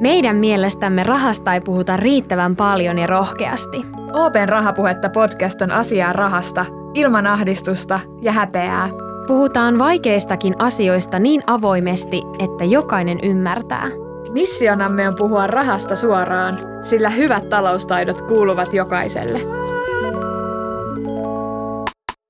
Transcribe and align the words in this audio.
Meidän 0.00 0.36
mielestämme 0.36 1.02
rahasta 1.02 1.54
ei 1.54 1.60
puhuta 1.60 1.96
riittävän 1.96 2.56
paljon 2.56 2.98
ja 2.98 3.06
rohkeasti. 3.06 3.86
Open 4.12 4.48
Rahapuhetta 4.48 5.08
podcast 5.08 5.62
on 5.62 5.70
asiaa 5.70 6.12
rahasta, 6.12 6.66
ilman 6.94 7.26
ahdistusta 7.26 8.00
ja 8.22 8.32
häpeää. 8.32 8.88
Puhutaan 9.26 9.78
vaikeistakin 9.78 10.54
asioista 10.58 11.18
niin 11.18 11.42
avoimesti, 11.46 12.22
että 12.38 12.64
jokainen 12.64 13.18
ymmärtää. 13.22 13.88
Missionamme 14.32 15.08
on 15.08 15.14
puhua 15.14 15.46
rahasta 15.46 15.96
suoraan, 15.96 16.58
sillä 16.80 17.10
hyvät 17.10 17.48
taloustaidot 17.48 18.20
kuuluvat 18.20 18.74
jokaiselle. 18.74 19.40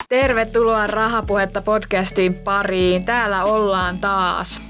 Tervetuloa 0.08 0.86
Rahapuhetta 0.86 1.62
podcastiin 1.62 2.34
pariin. 2.34 3.04
Täällä 3.04 3.44
ollaan 3.44 3.98
taas. 3.98 4.62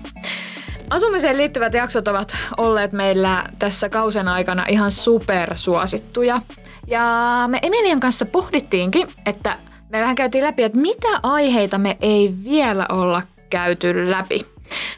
Asumiseen 0.91 1.37
liittyvät 1.37 1.75
jaksot 1.75 2.09
ovat 2.09 2.37
olleet 2.57 2.93
meillä 2.93 3.45
tässä 3.59 3.89
kausen 3.89 4.29
aikana 4.29 4.65
ihan 4.69 4.91
supersuosittuja. 4.91 6.41
Ja 6.87 7.05
me 7.49 7.59
Emilian 7.63 8.01
kanssa 8.01 8.27
pohdittiinkin, 8.27 9.09
että 9.27 9.59
me 9.89 10.01
vähän 10.01 10.15
käytiin 10.15 10.45
läpi, 10.45 10.63
että 10.63 10.79
mitä 10.79 11.09
aiheita 11.23 11.79
me 11.79 11.97
ei 12.01 12.35
vielä 12.45 12.87
olla 12.89 13.23
käyty 13.51 14.11
läpi. 14.11 14.47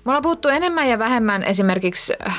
Me 0.04 0.10
ollaan 0.10 0.22
puhuttu 0.22 0.48
enemmän 0.48 0.88
ja 0.88 0.98
vähemmän 0.98 1.44
esimerkiksi 1.44 2.12
äh, 2.26 2.34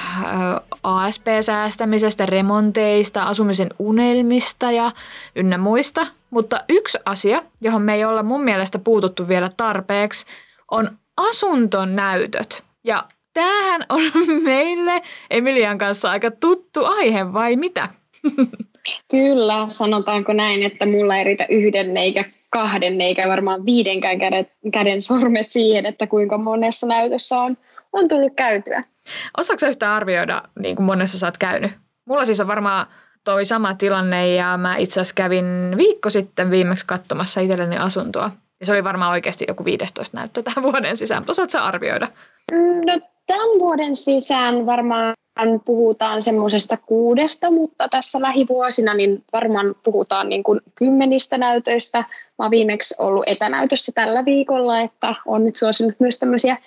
ASP-säästämisestä, 0.83 2.25
remonteista, 2.25 3.23
asumisen 3.23 3.69
unelmista 3.79 4.71
ja 4.71 4.91
ynnä 5.35 5.57
muista. 5.57 6.07
Mutta 6.29 6.63
yksi 6.69 6.97
asia, 7.05 7.43
johon 7.61 7.81
me 7.81 7.93
ei 7.93 8.05
olla 8.05 8.23
mun 8.23 8.43
mielestä 8.43 8.79
puututtu 8.79 9.27
vielä 9.27 9.49
tarpeeksi, 9.57 10.25
on 10.71 10.97
asuntonäytöt. 11.17 12.63
Ja 12.83 13.03
tämähän 13.35 13.85
on 13.89 14.01
meille 14.43 15.01
Emilian 15.29 15.77
kanssa 15.77 16.11
aika 16.11 16.31
tuttu 16.31 16.85
aihe, 16.85 17.33
vai 17.33 17.55
mitä? 17.55 17.87
Kyllä, 19.11 19.65
sanotaanko 19.67 20.33
näin, 20.33 20.63
että 20.63 20.85
mulla 20.85 21.17
ei 21.17 21.23
riitä 21.23 21.45
yhden 21.49 21.97
eikä 21.97 22.25
kahden 22.49 23.01
eikä 23.01 23.27
varmaan 23.27 23.65
viidenkään 23.65 24.19
käden, 24.19 24.47
käden 24.73 25.01
sormet 25.01 25.51
siihen, 25.51 25.85
että 25.85 26.07
kuinka 26.07 26.37
monessa 26.37 26.87
näytössä 26.87 27.39
on, 27.39 27.57
on 27.93 28.07
tullut 28.07 28.33
käytyä. 28.35 28.83
Osaatko 29.37 29.65
yhtään 29.65 29.93
arvioida, 29.93 30.41
niin 30.59 30.75
kuin 30.75 30.85
monessa 30.85 31.19
sä 31.19 31.27
oot 31.27 31.37
käynyt? 31.37 31.71
Mulla 32.05 32.25
siis 32.25 32.39
on 32.39 32.47
varmaan 32.47 32.87
toi 33.23 33.45
sama 33.45 33.73
tilanne 33.73 34.35
ja 34.35 34.57
mä 34.57 34.77
itse 34.77 35.01
asiassa 35.01 35.15
kävin 35.15 35.45
viikko 35.77 36.09
sitten 36.09 36.51
viimeksi 36.51 36.85
katsomassa 36.87 37.41
itselleni 37.41 37.77
asuntoa. 37.77 38.31
Ja 38.59 38.65
se 38.65 38.71
oli 38.71 38.83
varmaan 38.83 39.11
oikeasti 39.11 39.45
joku 39.47 39.65
15 39.65 40.17
näyttö 40.17 40.43
tähän 40.43 40.63
vuoden 40.63 40.97
sisään, 40.97 41.21
mutta 41.21 41.31
osaatko 41.31 41.57
arvioida? 41.57 42.07
No 42.85 43.01
tämän 43.27 43.59
vuoden 43.59 43.95
sisään 43.95 44.65
varmaan 44.65 45.15
puhutaan 45.65 46.21
semmoisesta 46.21 46.77
kuudesta, 46.77 47.51
mutta 47.51 47.87
tässä 47.87 48.21
lähivuosina 48.21 48.93
niin 48.93 49.23
varmaan 49.33 49.75
puhutaan 49.83 50.29
niin 50.29 50.43
kuin 50.43 50.61
kymmenistä 50.75 51.37
näytöistä. 51.37 52.03
Mä 52.39 52.51
viimeksi 52.51 52.95
ollut 52.97 53.23
etänäytössä 53.27 53.91
tällä 53.95 54.25
viikolla, 54.25 54.81
että 54.81 55.15
on 55.25 55.45
nyt 55.45 55.55
suosinut 55.55 55.95
myös 55.99 56.19
tämmöisiä 56.19 56.57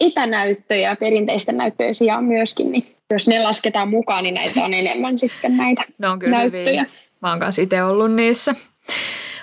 etänäyttöjä 0.00 0.96
perinteisten 0.96 1.56
näyttöjen 1.56 1.94
sijaan 1.94 2.24
myöskin, 2.24 2.72
niin 2.72 2.96
jos 3.12 3.28
ne 3.28 3.40
lasketaan 3.40 3.88
mukaan, 3.88 4.24
niin 4.24 4.34
näitä 4.34 4.64
on 4.64 4.74
enemmän 4.74 5.18
sitten 5.18 5.56
näitä 5.56 5.82
ne 5.98 6.08
on 6.08 6.18
kyllä 6.18 6.36
näyttöjä. 6.36 6.82
Hyvin. 6.82 6.96
Mä 7.22 7.30
oon 7.30 7.40
kanssa 7.40 7.62
itse 7.62 7.82
ollut 7.82 8.12
niissä. 8.12 8.54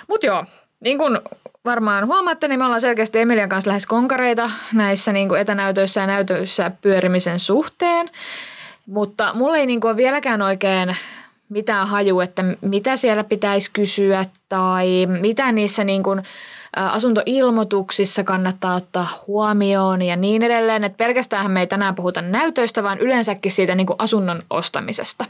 Mutta 0.08 0.26
joo, 0.26 0.44
niin 0.80 0.98
kuin 0.98 1.18
varmaan 1.64 2.06
huomaatte, 2.06 2.48
niin 2.48 2.58
me 2.58 2.64
ollaan 2.64 2.80
selkeästi 2.80 3.18
Emilian 3.18 3.48
kanssa 3.48 3.68
lähes 3.68 3.86
konkareita 3.86 4.50
näissä 4.72 5.12
niin 5.12 5.28
kuin 5.28 5.40
etänäytöissä 5.40 6.00
ja 6.00 6.06
näytöissä 6.06 6.70
pyörimisen 6.82 7.38
suhteen. 7.38 8.10
Mutta 8.86 9.34
mulla 9.34 9.56
ei 9.56 9.66
niin 9.66 9.80
kuin 9.80 9.88
ole 9.88 9.96
vieläkään 9.96 10.42
oikein 10.42 10.96
mitään 11.48 11.88
haju, 11.88 12.20
että 12.20 12.44
mitä 12.60 12.96
siellä 12.96 13.24
pitäisi 13.24 13.70
kysyä 13.72 14.24
tai 14.48 15.06
mitä 15.20 15.52
niissä 15.52 15.84
niin 15.84 16.02
kuin 16.02 16.22
asuntoilmoituksissa 16.76 18.24
kannattaa 18.24 18.74
ottaa 18.74 19.24
huomioon 19.26 20.02
ja 20.02 20.16
niin 20.16 20.42
edelleen. 20.42 20.84
Että 20.84 20.96
pelkästään 20.96 21.50
me 21.50 21.60
ei 21.60 21.66
tänään 21.66 21.94
puhuta 21.94 22.22
näytöistä, 22.22 22.82
vaan 22.82 22.98
yleensäkin 22.98 23.52
siitä 23.52 23.74
niin 23.74 23.86
kuin 23.86 23.96
asunnon 23.98 24.42
ostamisesta. 24.50 25.24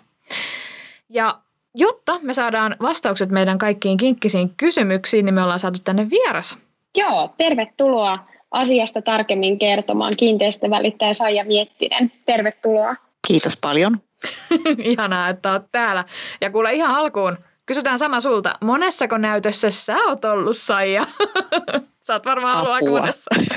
Ja 1.08 1.38
jotta 1.74 2.18
me 2.22 2.34
saadaan 2.34 2.76
vastaukset 2.82 3.30
meidän 3.30 3.58
kaikkiin 3.58 3.96
kinkkisiin 3.96 4.54
kysymyksiin, 4.56 5.24
niin 5.24 5.34
me 5.34 5.42
ollaan 5.42 5.58
saatu 5.58 5.78
tänne 5.84 6.10
vieras. 6.10 6.58
Joo, 6.96 7.34
tervetuloa 7.36 8.18
asiasta 8.50 9.02
tarkemmin 9.02 9.58
kertomaan 9.58 10.14
kiinteistövälittäjä 10.16 11.14
Saija 11.14 11.44
Miettinen. 11.44 12.12
Tervetuloa. 12.26 12.96
Kiitos 13.28 13.56
paljon. 13.56 13.96
Ihanaa, 14.92 15.28
että 15.28 15.52
olet 15.52 15.66
täällä. 15.72 16.04
Ja 16.40 16.50
kuule 16.50 16.72
ihan 16.72 16.94
alkuun, 16.94 17.38
kysytään 17.70 17.98
sama 17.98 18.20
sulta. 18.20 18.54
Monessako 18.60 19.18
näytössä 19.18 19.70
sä 19.70 19.96
oot 19.96 20.24
ollut, 20.24 20.56
Saija? 20.56 21.06
Sä 22.06 22.14
oot 22.14 22.26
varmaan 22.26 22.56
ollut 22.56 22.72
aika 22.72 22.90
monessa. 22.90 23.30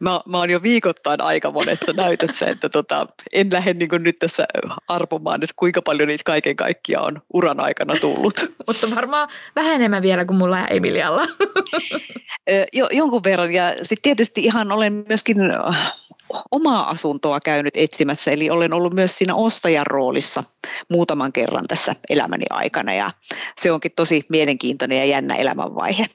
mä, 0.00 0.20
mä 0.28 0.38
oon 0.38 0.50
jo 0.50 0.62
viikoittain 0.62 1.20
aika 1.20 1.50
monesta 1.50 1.92
näytössä, 1.92 2.46
että 2.46 2.68
tota, 2.68 3.06
en 3.32 3.48
lähde 3.52 3.74
niin 3.74 3.90
nyt 3.98 4.18
tässä 4.18 4.46
arpomaan, 4.88 5.42
että 5.42 5.54
kuinka 5.56 5.82
paljon 5.82 6.08
niitä 6.08 6.24
kaiken 6.24 6.56
kaikkiaan 6.56 7.04
on 7.04 7.22
uran 7.34 7.60
aikana 7.60 7.94
tullut. 8.00 8.52
Mutta 8.66 8.96
varmaan 8.96 9.28
vähän 9.56 9.74
enemmän 9.74 10.02
vielä 10.02 10.24
kuin 10.24 10.36
mulla 10.36 10.58
ja 10.58 10.66
Emilialla. 10.66 11.26
jo, 12.72 12.88
jonkun 12.92 13.24
verran 13.24 13.52
ja 13.52 13.72
sitten 13.72 14.02
tietysti 14.02 14.44
ihan 14.44 14.72
olen 14.72 15.04
myöskin 15.08 15.36
omaa 16.50 16.90
asuntoa 16.90 17.40
käynyt 17.40 17.76
etsimässä, 17.76 18.30
eli 18.30 18.50
olen 18.50 18.72
ollut 18.72 18.94
myös 18.94 19.18
siinä 19.18 19.34
ostajan 19.34 19.86
roolissa 19.86 20.44
muutaman 20.90 21.32
kerran 21.32 21.64
tässä 21.68 21.94
elämäni 22.08 22.44
aikana 22.50 22.94
ja 22.94 23.10
se 23.60 23.72
onkin 23.72 23.92
tosi 23.96 24.24
mielenkiintoinen 24.28 24.98
ja 24.98 25.04
jännä 25.04 25.34
elämänvaihe. 25.34 26.06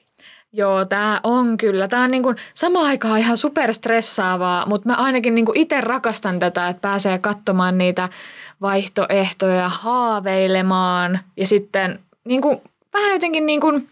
Joo, 0.52 0.84
tämä 0.84 1.20
on 1.22 1.56
kyllä. 1.56 1.88
Tämä 1.88 2.02
on 2.02 2.10
niin 2.10 2.22
kuin 2.22 2.36
samaan 2.54 2.86
aikaan 2.86 3.18
ihan 3.18 3.36
superstressaavaa, 3.36 4.66
mutta 4.66 4.88
mä 4.88 4.94
ainakin 4.94 5.34
niin 5.34 5.46
itse 5.54 5.80
rakastan 5.80 6.38
tätä, 6.38 6.68
että 6.68 6.80
pääsee 6.80 7.18
katsomaan 7.18 7.78
niitä 7.78 8.08
vaihtoehtoja, 8.60 9.68
haaveilemaan 9.68 11.20
ja 11.36 11.46
sitten 11.46 11.98
niin 12.24 12.40
kuin, 12.40 12.62
vähän 12.92 13.12
jotenkin 13.12 13.46
niin 13.46 13.60
kuin, 13.60 13.88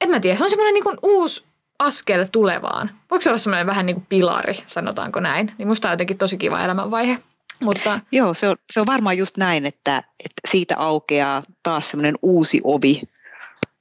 en 0.00 0.10
mä 0.10 0.20
tiedä, 0.20 0.36
se 0.36 0.44
on 0.44 0.50
semmoinen 0.50 0.74
niin 0.74 0.98
uusi 1.02 1.44
askel 1.78 2.26
tulevaan. 2.32 2.90
Voiko 3.10 3.22
se 3.22 3.28
olla 3.30 3.38
semmoinen 3.38 3.66
vähän 3.66 3.86
niin 3.86 3.96
kuin 3.96 4.06
pilari, 4.08 4.54
sanotaanko 4.66 5.20
näin? 5.20 5.52
Niin 5.58 5.68
musta 5.68 5.88
on 5.88 5.92
jotenkin 5.92 6.18
tosi 6.18 6.38
kiva 6.38 6.64
elämänvaihe. 6.64 7.18
Mutta... 7.60 8.00
Joo, 8.12 8.34
se 8.34 8.48
on, 8.48 8.56
se 8.72 8.80
on 8.80 8.86
varmaan 8.86 9.18
just 9.18 9.36
näin, 9.36 9.66
että, 9.66 9.98
että 9.98 10.40
siitä 10.48 10.76
aukeaa 10.78 11.42
taas 11.62 11.90
semmoinen 11.90 12.14
uusi 12.22 12.60
ovi 12.64 13.02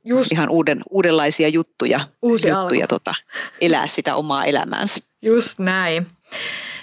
Just. 0.07 0.31
ihan 0.31 0.49
uuden, 0.49 0.81
uudenlaisia 0.89 1.47
juttuja, 1.47 1.99
Uusi 2.21 2.49
juttuja 2.49 2.87
tota, 2.87 3.13
elää 3.61 3.87
sitä 3.87 4.15
omaa 4.15 4.45
elämäänsä. 4.45 5.01
Just 5.21 5.59
näin. 5.59 6.07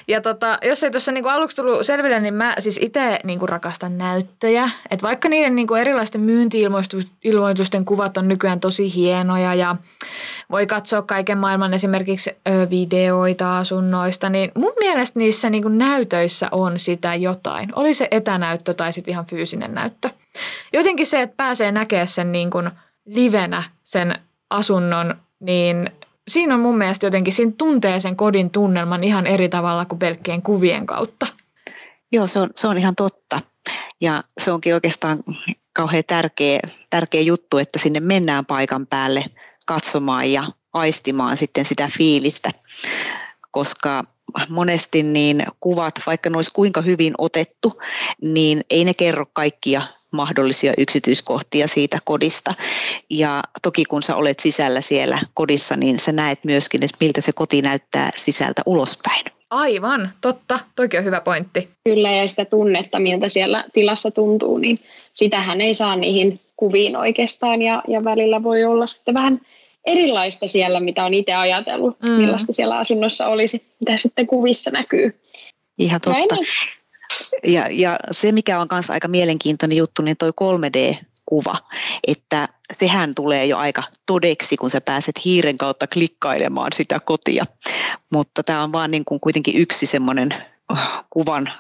Ja 0.09 0.21
tota, 0.21 0.59
jos 0.63 0.83
ei 0.83 0.91
tuossa 0.91 1.13
niinku 1.13 1.29
aluksi 1.29 1.57
tullut 1.57 1.87
selville, 1.87 2.21
niin 2.21 2.35
mä 2.35 2.55
siis 2.59 2.79
itse 2.83 3.19
niinku 3.25 3.47
rakastan 3.47 3.99
näyttöjä. 3.99 4.71
Et 4.91 5.03
vaikka 5.03 5.29
niiden 5.29 5.57
niinku 5.57 5.75
erilaisten 5.75 6.21
myynti-ilmoitusten 6.21 7.85
kuvat 7.85 8.17
on 8.17 8.29
nykyään 8.29 8.61
tosi 8.61 8.95
hienoja 8.95 9.55
ja 9.55 9.77
voi 10.51 10.67
katsoa 10.67 11.03
kaiken 11.03 11.39
maailman 11.39 11.75
esimerkiksi 11.75 12.31
videoita 12.71 13.59
asunnoista, 13.59 14.29
niin 14.29 14.53
mun 14.55 14.73
mielestä 14.79 15.19
niissä 15.19 15.51
niinku 15.51 15.69
näytöissä 15.69 16.49
on 16.51 16.79
sitä 16.79 17.15
jotain. 17.15 17.73
Oli 17.77 17.95
se 17.95 18.09
etänäyttö 18.11 18.75
tai 18.75 18.93
sitten 18.93 19.13
ihan 19.13 19.27
fyysinen 19.27 19.75
näyttö. 19.75 20.11
Jotenkin 20.73 21.07
se, 21.07 21.23
että 21.23 21.37
pääsee 21.37 21.73
näkemään 21.73 22.09
sen 22.09 22.33
niinku 22.33 22.63
livenä 23.07 23.63
sen 23.85 24.19
asunnon, 24.51 25.15
niin 25.41 25.91
siinä 26.29 26.55
on 26.55 26.61
mun 26.61 26.79
mielestä 26.79 27.07
jotenkin, 27.07 27.33
siinä 27.33 27.53
tuntee 27.59 28.01
sen 28.01 28.17
kodin 28.17 28.51
tunnelman 28.51 29.05
ihan 29.05 29.27
eri 29.27 29.49
tavalla 29.49 29.85
kuin 29.85 29.99
pelkkien 29.99 30.43
kuvien 30.43 30.87
kautta. 30.87 31.27
Joo, 32.13 32.27
se 32.27 32.39
on, 32.39 32.51
se 32.55 32.69
on 32.69 32.79
ihan 32.79 32.97
totta. 32.97 33.41
Ja 34.01 34.25
se 34.41 34.53
onkin 34.53 34.75
oikeastaan 34.75 35.19
kauhean 35.73 36.05
tärkeä, 36.07 36.61
tärkeä 36.91 37.21
juttu, 37.21 37.59
että 37.59 37.79
sinne 37.79 38.01
mennään 38.01 38.47
paikan 38.47 38.87
päälle 38.87 39.25
katsomaan 39.67 40.33
ja 40.33 40.45
aistimaan 40.73 41.37
sitten 41.37 41.65
sitä 41.65 41.89
fiilistä. 41.97 42.51
Koska 43.51 44.05
monesti 44.49 45.03
niin 45.03 45.45
kuvat, 45.61 46.01
vaikka 46.07 46.31
ne 46.31 46.37
olisi 46.37 46.51
kuinka 46.55 46.81
hyvin 46.81 47.15
otettu, 47.19 47.83
niin 48.23 48.65
ei 48.71 48.85
ne 48.85 48.95
kerro 48.95 49.27
kaikkia 49.33 49.83
mahdollisia 50.15 50.73
yksityiskohtia 50.79 51.69
siitä 51.69 51.99
kodista. 52.05 52.51
Ja 53.11 53.43
toki 53.63 53.85
kun 53.85 54.03
sä 54.03 54.17
olet 54.17 54.41
sisällä 54.41 54.81
siellä 54.81 55.19
kodissa, 55.35 55.77
niin 55.77 55.99
sä 55.99 56.13
näet 56.13 56.45
myöskin, 56.45 56.85
että 56.85 56.97
miltä 57.01 57.21
se 57.21 57.33
koti 57.33 57.63
näyttää 57.63 58.11
sisältä 58.17 58.63
ulospäin. 58.67 59.25
Aivan, 59.51 60.13
totta. 60.21 60.59
Toki 60.77 60.99
on 60.99 61.05
hyvä 61.05 61.21
pointti. 61.21 61.69
Kyllä, 61.85 62.13
ja 62.13 62.29
sitä 62.29 62.45
tunnetta, 62.45 62.99
miltä 62.99 63.29
siellä 63.29 63.65
tilassa 63.73 64.11
tuntuu, 64.11 64.59
niin 64.59 64.79
sitähän 65.15 65.61
ei 65.61 65.75
saa 65.75 65.97
niihin 65.97 66.41
kuviin 66.57 66.97
oikeastaan, 66.97 67.63
ja, 67.63 67.83
ja 67.89 68.05
välillä 68.05 68.43
voi 68.43 68.65
olla 68.65 68.87
sitten 68.87 69.15
vähän 69.15 69.41
erilaista 69.87 70.49
siellä, 70.49 70.81
mitä 70.81 71.05
on 71.05 71.15
itse 71.15 71.35
ajatellut, 71.35 72.01
mm. 72.03 72.09
millaista 72.09 72.53
siellä 72.53 72.79
asunnossa 72.79 73.29
olisi, 73.29 73.63
mitä 73.81 73.97
sitten 73.97 74.27
kuvissa 74.27 74.71
näkyy. 74.71 75.21
Ihan 75.79 76.01
totta. 76.01 76.37
Ja, 77.45 77.67
ja 77.71 77.97
se, 78.11 78.33
mikä 78.33 78.61
on 78.61 78.67
myös 78.73 78.91
aika 78.91 79.09
mielenkiintoinen 79.09 79.79
juttu, 79.79 80.03
niin 80.03 80.17
toi 80.17 80.31
3D-kuva, 80.31 81.57
että 82.07 82.49
sehän 82.73 83.15
tulee 83.15 83.47
jo 83.47 83.59
aika 83.59 83.83
todeksi, 84.07 84.57
kun 84.57 84.71
sä 84.71 84.81
pääset 84.81 85.25
hiiren 85.25 85.59
kautta 85.59 85.87
klikkailemaan 85.87 86.73
sitä 86.75 87.01
kotia. 87.01 87.45
Mutta 88.13 88.43
tämä 88.43 88.63
on 88.63 88.73
vaan 88.73 88.91
niin 88.91 89.05
kuin 89.05 89.21
kuitenkin 89.21 89.57
yksi 89.57 89.87
semmoinen 89.87 90.35
äh, 90.73 91.05
kuvan 91.11 91.51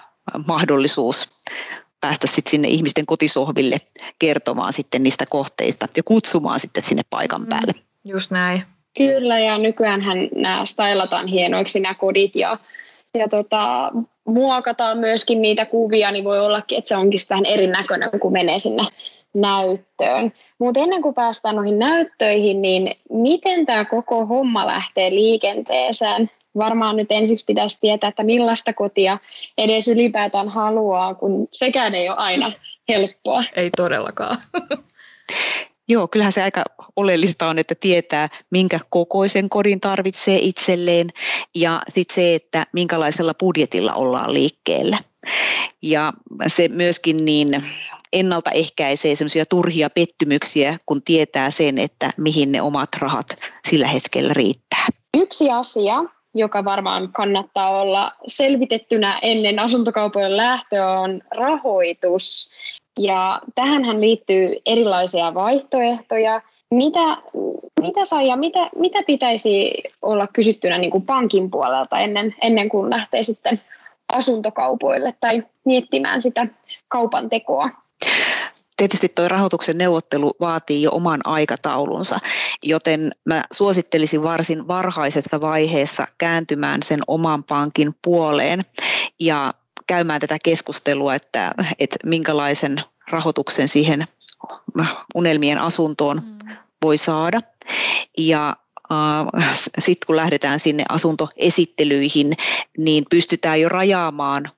mahdollisuus 0.46 1.28
päästä 2.00 2.26
sitten 2.26 2.50
sinne 2.50 2.69
ihmisten 2.69 3.06
kotisohville 3.06 3.81
kertomaan 4.19 4.72
sitten 4.72 5.02
niistä 5.02 5.25
kohteista 5.26 5.88
ja 5.96 6.02
kutsumaan 6.02 6.61
sitten 6.61 6.82
sinne 6.82 7.02
paikan 7.11 7.40
mm, 7.40 7.46
päälle. 7.49 7.72
Mm, 7.72 8.11
just 8.11 8.31
näin. 8.31 8.62
Kyllä, 8.96 9.38
ja 9.38 9.58
nykyään 9.58 10.00
nämä 10.34 10.66
stylataan 10.66 11.26
hienoiksi 11.26 11.81
nämä 11.81 11.94
kodit 11.94 12.37
ja, 12.37 12.58
ja 13.19 13.28
tota, 13.28 13.93
muokataan 14.25 14.99
myöskin 14.99 15.43
niitä 15.43 15.67
kuvia, 15.67 16.11
niin 16.11 16.25
voi 16.25 16.41
ollakin, 16.41 16.79
että 16.79 16.88
se 16.88 16.97
onkin 16.97 17.21
vähän 17.31 17.47
erinäköinen, 17.47 18.21
kun 18.21 18.32
menee 18.32 18.59
sinne 18.59 18.82
näyttöön. 19.35 20.32
Mutta 20.59 20.81
ennen 20.81 21.03
kuin 21.03 21.15
päästään 21.15 21.56
noihin 21.56 21.79
näyttöihin, 21.79 22.62
niin 22.62 22.97
miten 23.11 23.67
tämä 23.67 23.85
koko 23.85 24.26
homma 24.26 24.67
lähtee 24.67 25.11
liikenteeseen? 25.11 26.31
Varmaan 26.56 26.97
nyt 26.97 27.12
ensiksi 27.12 27.44
pitäisi 27.44 27.79
tietää, 27.81 28.09
että 28.09 28.23
millaista 28.23 28.73
kotia 28.73 29.19
edes 29.59 29.88
ylipäätään 29.88 30.49
haluaa, 30.49 31.15
kun 31.15 31.49
sekään 31.50 31.94
ei 31.94 32.09
ole 32.09 32.17
aina 32.17 32.53
helppoa. 32.88 33.44
Ei 33.56 33.71
todellakaan. 33.76 34.37
Joo, 35.89 36.09
kyllähän 36.09 36.33
se 36.33 36.43
aika 36.43 36.65
oleellista 36.97 37.49
on, 37.49 37.59
että 37.59 37.75
tietää, 37.75 38.29
minkä 38.51 38.81
kokoisen 38.91 39.49
kodin 39.49 39.81
tarvitsee 39.81 40.39
itselleen 40.43 41.09
ja 41.55 41.81
sitten 41.89 42.15
se, 42.15 42.35
että 42.35 42.67
minkälaisella 42.73 43.35
budjetilla 43.35 43.93
ollaan 43.93 44.35
liikkeellä. 44.35 44.99
Ja 45.83 46.13
se 46.47 46.69
myöskin 46.69 47.25
niin 47.25 47.65
ennaltaehkäisee 48.13 49.17
semmoisia 49.17 49.47
turhia 49.47 49.91
pettymyksiä, 49.91 50.79
kun 50.87 51.03
tietää 51.03 51.51
sen, 51.51 51.79
että 51.79 52.11
mihin 52.17 52.53
ne 52.53 52.63
omat 52.63 52.89
rahat 52.99 53.37
sillä 53.69 53.89
hetkellä 53.89 54.35
riittää. 54.35 54.87
Yksi 55.17 55.51
asia, 55.51 56.05
joka 56.35 56.65
varmaan 56.65 57.13
kannattaa 57.13 57.71
olla 57.81 58.13
selvitettynä 58.27 59.19
ennen 59.23 59.59
asuntokaupojen 59.59 60.37
lähtöä, 60.37 61.01
on 61.01 61.21
rahoitus. 61.37 62.51
Ja 62.99 63.41
tähän 63.55 64.00
liittyy 64.00 64.56
erilaisia 64.67 65.35
vaihtoehtoja. 65.35 66.41
Mitä, 66.70 67.17
mitä 67.81 68.05
saa 68.05 68.23
ja 68.23 68.37
mitä, 68.37 68.70
mitä 68.76 69.02
pitäisi 69.06 69.73
olla 70.02 70.26
kysyttynä 70.26 70.79
niin 70.79 70.91
kuin 70.91 71.06
pankin 71.06 71.50
puolelta 71.50 71.99
ennen, 71.99 72.35
ennen 72.43 72.69
kuin 72.69 72.91
lähtee 72.91 73.23
sitten 73.23 73.61
asuntokaupoille 74.12 75.14
tai 75.20 75.43
miettimään 75.64 76.23
sitä 76.23 76.46
kaupan 76.88 77.29
tekoa? 77.29 77.70
Tietysti 78.76 79.08
tuo 79.08 79.29
rahoituksen 79.29 79.79
neuvottelu 79.79 80.32
vaatii 80.40 80.82
jo 80.82 80.90
oman 80.93 81.20
aikataulunsa, 81.25 82.19
joten 82.62 83.12
mä 83.25 83.43
suosittelisin 83.52 84.23
varsin 84.23 84.69
varhaisessa 84.69 85.40
vaiheessa 85.40 86.06
kääntymään 86.19 86.82
sen 86.82 87.00
oman 87.06 87.44
pankin 87.44 87.94
puoleen 88.05 88.64
ja 89.20 89.55
käymään 89.87 90.21
tätä 90.21 90.39
keskustelua, 90.45 91.15
että, 91.15 91.53
että 91.79 91.97
minkälaisen 92.05 92.85
rahoituksen 93.11 93.69
siihen 93.69 94.07
unelmien 95.15 95.59
asuntoon 95.59 96.17
mm. 96.17 96.57
voi 96.85 96.99
saada. 96.99 97.41
Ja 98.19 98.57
äh, 98.93 99.59
sitten 99.79 100.07
kun 100.07 100.17
lähdetään 100.17 100.61
sinne 100.61 100.85
asuntoesittelyihin, 100.89 102.33
niin 102.79 103.05
pystytään 103.11 103.61
jo 103.61 103.69
rajaamaan 103.69 104.51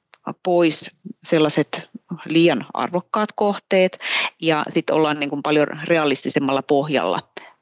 pois 0.43 0.91
sellaiset 1.25 1.89
liian 2.25 2.67
arvokkaat 2.75 3.33
kohteet 3.33 3.99
ja 4.43 4.65
sitten 4.73 4.97
ollaan 4.97 5.21
niin 5.21 5.31
kuin 5.31 5.43
paljon 5.43 5.69
realistisemmalla 5.85 6.63
pohjalla, 6.63 7.21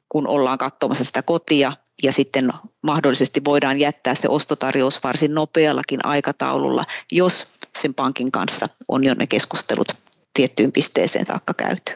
kun 0.09 0.27
ollaan 0.27 0.57
katsomassa 0.57 1.03
sitä 1.03 1.21
kotia 1.21 1.73
ja 2.03 2.11
sitten 2.11 2.49
mahdollisesti 2.83 3.41
voidaan 3.45 3.79
jättää 3.79 4.15
se 4.15 4.29
ostotarjous 4.29 5.03
varsin 5.03 5.33
nopeallakin 5.33 5.99
aikataululla, 6.03 6.85
jos 7.11 7.47
sen 7.77 7.93
pankin 7.93 8.31
kanssa 8.31 8.69
on 8.87 9.03
jo 9.03 9.13
ne 9.13 9.27
keskustelut 9.27 9.87
tiettyyn 10.33 10.71
pisteeseen 10.71 11.25
saakka 11.25 11.53
käyty. 11.53 11.93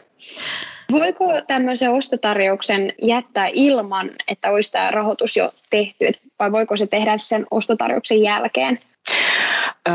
Voiko 0.92 1.24
tämmöisen 1.46 1.92
ostotarjouksen 1.92 2.92
jättää 3.02 3.46
ilman, 3.52 4.10
että 4.28 4.50
olisi 4.50 4.72
tämä 4.72 4.90
rahoitus 4.90 5.36
jo 5.36 5.52
tehty, 5.70 6.12
vai 6.38 6.52
voiko 6.52 6.76
se 6.76 6.86
tehdä 6.86 7.18
sen 7.18 7.46
ostotarjouksen 7.50 8.22
jälkeen? 8.22 8.80
Ö, 9.88 9.92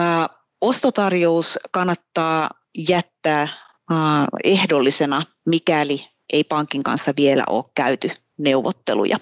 ostotarjous 0.62 1.60
kannattaa 1.72 2.50
jättää 2.90 3.48
ö, 3.92 3.96
ehdollisena, 4.44 5.24
mikäli 5.46 6.08
ei 6.34 6.44
pankin 6.44 6.84
kanssa 6.84 7.14
vielä 7.18 7.44
ole 7.50 7.66
käyty 7.76 8.10
neuvotteluja, 8.38 9.20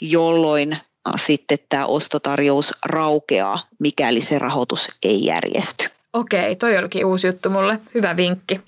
jolloin 0.00 0.78
sitten 1.16 1.58
tämä 1.68 1.86
ostotarjous 1.86 2.74
raukeaa, 2.86 3.66
mikäli 3.80 4.20
se 4.20 4.38
rahoitus 4.38 4.88
ei 5.02 5.24
järjesty. 5.24 5.84
Okei, 6.12 6.56
toi 6.56 6.78
olikin 6.78 7.06
uusi 7.06 7.26
juttu 7.26 7.50
mulle. 7.50 7.78
Hyvä 7.94 8.16
vinkki. 8.16 8.60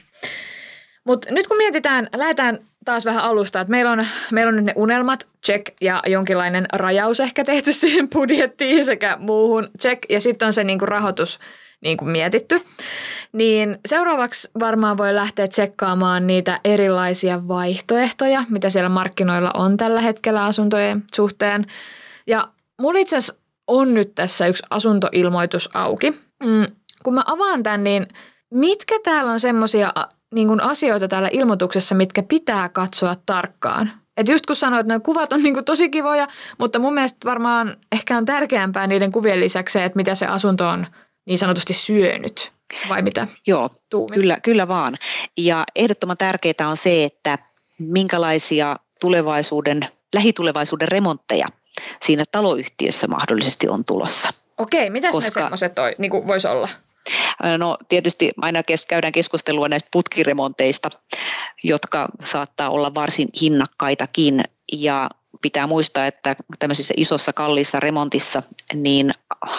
Mutta 1.04 1.28
nyt 1.30 1.46
kun 1.46 1.56
mietitään, 1.56 2.08
lähdetään 2.16 2.66
taas 2.86 3.04
vähän 3.04 3.24
alusta, 3.24 3.60
että 3.60 3.70
meillä 3.70 3.90
on, 3.90 4.06
meillä 4.32 4.48
on 4.48 4.56
nyt 4.56 4.64
ne 4.64 4.72
unelmat, 4.76 5.26
check, 5.46 5.66
ja 5.80 6.02
jonkinlainen 6.06 6.66
rajaus 6.72 7.20
ehkä 7.20 7.44
tehty 7.44 7.72
siihen 7.82 8.08
budjettiin 8.08 8.84
sekä 8.84 9.16
muuhun, 9.20 9.70
check, 9.80 10.02
ja 10.08 10.20
sitten 10.20 10.46
on 10.46 10.52
se 10.52 10.64
niinku 10.64 10.86
rahoitus 10.86 11.38
niinku 11.80 12.04
mietitty. 12.04 12.60
Niin 13.32 13.78
seuraavaksi 13.88 14.50
varmaan 14.60 14.98
voi 14.98 15.14
lähteä 15.14 15.48
tsekkaamaan 15.48 16.26
niitä 16.26 16.60
erilaisia 16.64 17.48
vaihtoehtoja, 17.48 18.44
mitä 18.48 18.70
siellä 18.70 18.88
markkinoilla 18.88 19.50
on 19.54 19.76
tällä 19.76 20.00
hetkellä 20.00 20.44
asuntojen 20.44 21.04
suhteen. 21.14 21.66
Ja 22.26 22.48
mulla 22.80 22.98
itse 22.98 23.16
on 23.66 23.94
nyt 23.94 24.14
tässä 24.14 24.46
yksi 24.46 24.62
asuntoilmoitus 24.70 25.70
auki. 25.74 26.10
Mm, 26.44 26.66
kun 27.02 27.14
mä 27.14 27.22
avaan 27.26 27.62
tämän, 27.62 27.84
niin 27.84 28.06
mitkä 28.50 28.94
täällä 29.04 29.32
on 29.32 29.40
semmoisia 29.40 29.92
niin 30.36 30.62
asioita 30.62 31.08
täällä 31.08 31.28
ilmoituksessa, 31.32 31.94
mitkä 31.94 32.22
pitää 32.22 32.68
katsoa 32.68 33.16
tarkkaan? 33.26 33.90
Et 34.16 34.28
just 34.28 34.46
kun 34.46 34.56
sanoit, 34.56 34.80
että 34.80 34.92
nuo 34.92 35.00
kuvat 35.00 35.32
on 35.32 35.42
niin 35.42 35.64
tosi 35.64 35.88
kivoja, 35.88 36.28
mutta 36.58 36.78
mun 36.78 36.94
mielestä 36.94 37.28
varmaan 37.28 37.76
ehkä 37.92 38.16
on 38.16 38.26
tärkeämpää 38.26 38.86
niiden 38.86 39.12
kuvien 39.12 39.40
lisäksi 39.40 39.80
että 39.80 39.96
mitä 39.96 40.14
se 40.14 40.26
asunto 40.26 40.68
on 40.68 40.86
niin 41.26 41.38
sanotusti 41.38 41.74
syönyt. 41.74 42.52
Vai 42.88 43.02
mitä? 43.02 43.28
Joo, 43.46 43.70
kyllä, 44.14 44.38
kyllä 44.42 44.68
vaan. 44.68 44.94
Ja 45.38 45.64
ehdottoman 45.76 46.16
tärkeää 46.16 46.68
on 46.68 46.76
se, 46.76 47.04
että 47.04 47.38
minkälaisia 47.78 48.76
tulevaisuuden, 49.00 49.88
lähitulevaisuuden 50.14 50.88
remontteja 50.88 51.46
siinä 52.02 52.24
taloyhtiössä 52.32 53.06
mahdollisesti 53.06 53.68
on 53.68 53.84
tulossa. 53.84 54.28
Okei, 54.58 54.90
mitä 54.90 55.08
ne 55.10 55.30
semmoiset 55.30 55.72
niin 55.98 56.12
voisi 56.12 56.48
olla? 56.48 56.68
No 57.58 57.76
tietysti 57.88 58.30
aina 58.40 58.62
käydään 58.88 59.12
keskustelua 59.12 59.68
näistä 59.68 59.88
putkiremonteista, 59.92 60.90
jotka 61.62 62.08
saattaa 62.24 62.70
olla 62.70 62.94
varsin 62.94 63.28
hinnakkaitakin 63.40 64.44
ja 64.72 65.10
pitää 65.42 65.66
muistaa, 65.66 66.06
että 66.06 66.36
tämmöisessä 66.58 66.94
isossa 66.96 67.32
kalliissa 67.32 67.80
remontissa 67.80 68.42
niin 68.74 69.12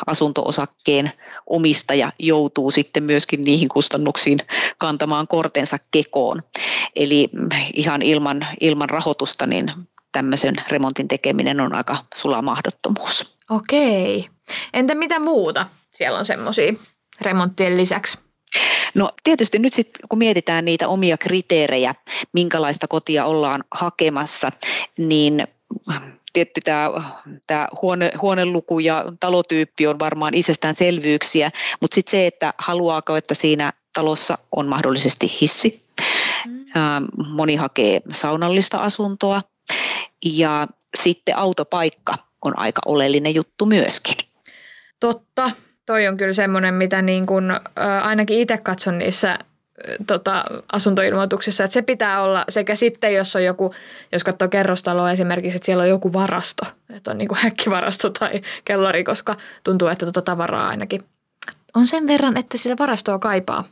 asuntoosakkeen 0.07 1.11
omistaja 1.47 2.11
joutuu 2.19 2.71
sitten 2.71 3.03
myöskin 3.03 3.41
niihin 3.41 3.69
kustannuksiin 3.69 4.39
kantamaan 4.77 5.27
kortensa 5.27 5.77
kekoon. 5.91 6.43
Eli 6.95 7.29
ihan 7.73 8.01
ilman, 8.01 8.47
ilman 8.61 8.89
rahoitusta 8.89 9.47
niin 9.47 9.71
tämmöisen 10.11 10.55
remontin 10.69 11.07
tekeminen 11.07 11.59
on 11.59 11.75
aika 11.75 11.97
sula 12.15 12.41
mahdottomuus. 12.41 13.37
Okei. 13.49 14.29
Entä 14.73 14.95
mitä 14.95 15.19
muuta 15.19 15.67
siellä 15.93 16.19
on 16.19 16.25
semmoisia 16.25 16.73
remonttien 17.21 17.77
lisäksi? 17.77 18.17
No 18.95 19.09
tietysti 19.23 19.59
nyt 19.59 19.73
sitten 19.73 20.07
kun 20.09 20.19
mietitään 20.19 20.65
niitä 20.65 20.87
omia 20.87 21.17
kriteerejä, 21.17 21.95
minkälaista 22.33 22.87
kotia 22.87 23.25
ollaan 23.25 23.63
hakemassa, 23.71 24.51
niin 24.97 25.47
tietty 26.33 26.61
tämä, 26.61 26.91
tämä 27.47 27.67
huone, 27.81 28.11
huoneluku 28.21 28.79
ja 28.79 29.05
talotyyppi 29.19 29.87
on 29.87 29.99
varmaan 29.99 30.33
itsestäänselvyyksiä, 30.33 31.51
mutta 31.81 31.95
sitten 31.95 32.11
se, 32.11 32.27
että 32.27 32.53
haluaako, 32.57 33.15
että 33.15 33.33
siinä 33.33 33.73
talossa 33.93 34.37
on 34.51 34.67
mahdollisesti 34.67 35.37
hissi. 35.41 35.85
Mm. 36.45 36.65
Moni 37.27 37.55
hakee 37.55 38.01
saunallista 38.13 38.77
asuntoa 38.77 39.41
ja 40.25 40.67
sitten 41.01 41.37
autopaikka 41.37 42.13
on 42.45 42.59
aika 42.59 42.81
oleellinen 42.85 43.35
juttu 43.35 43.65
myöskin. 43.65 44.17
Totta. 44.99 45.51
Toi 45.87 46.07
on 46.07 46.17
kyllä 46.17 46.33
semmoinen, 46.33 46.73
mitä 46.73 47.01
niin 47.01 47.25
kun, 47.25 47.59
ainakin 48.01 48.39
itse 48.39 48.57
katson 48.57 48.97
niissä 48.97 49.39
tota, 50.07 50.43
asuntoilmoituksissa, 50.71 51.63
että 51.63 51.73
se 51.73 51.81
pitää 51.81 52.21
olla 52.21 52.45
sekä 52.49 52.75
sitten, 52.75 53.13
jos 53.13 53.35
on 53.35 53.43
joku, 53.43 53.73
jos 54.11 54.23
katsoo 54.23 54.47
kerrostaloa 54.47 55.11
esimerkiksi, 55.11 55.57
että 55.57 55.65
siellä 55.65 55.83
on 55.83 55.89
joku 55.89 56.13
varasto, 56.13 56.65
että 56.95 57.11
on 57.11 57.17
niin 57.17 57.27
kuin 57.27 57.37
häkkivarasto 57.37 58.09
tai 58.09 58.41
kellari, 58.65 59.03
koska 59.03 59.35
tuntuu, 59.63 59.87
että 59.87 60.05
tuota 60.05 60.21
tavaraa 60.21 60.67
ainakin 60.67 61.03
on 61.75 61.87
sen 61.87 62.07
verran, 62.07 62.37
että 62.37 62.57
sillä 62.57 62.75
varastoa 62.79 63.19
kaipaa. 63.19 63.63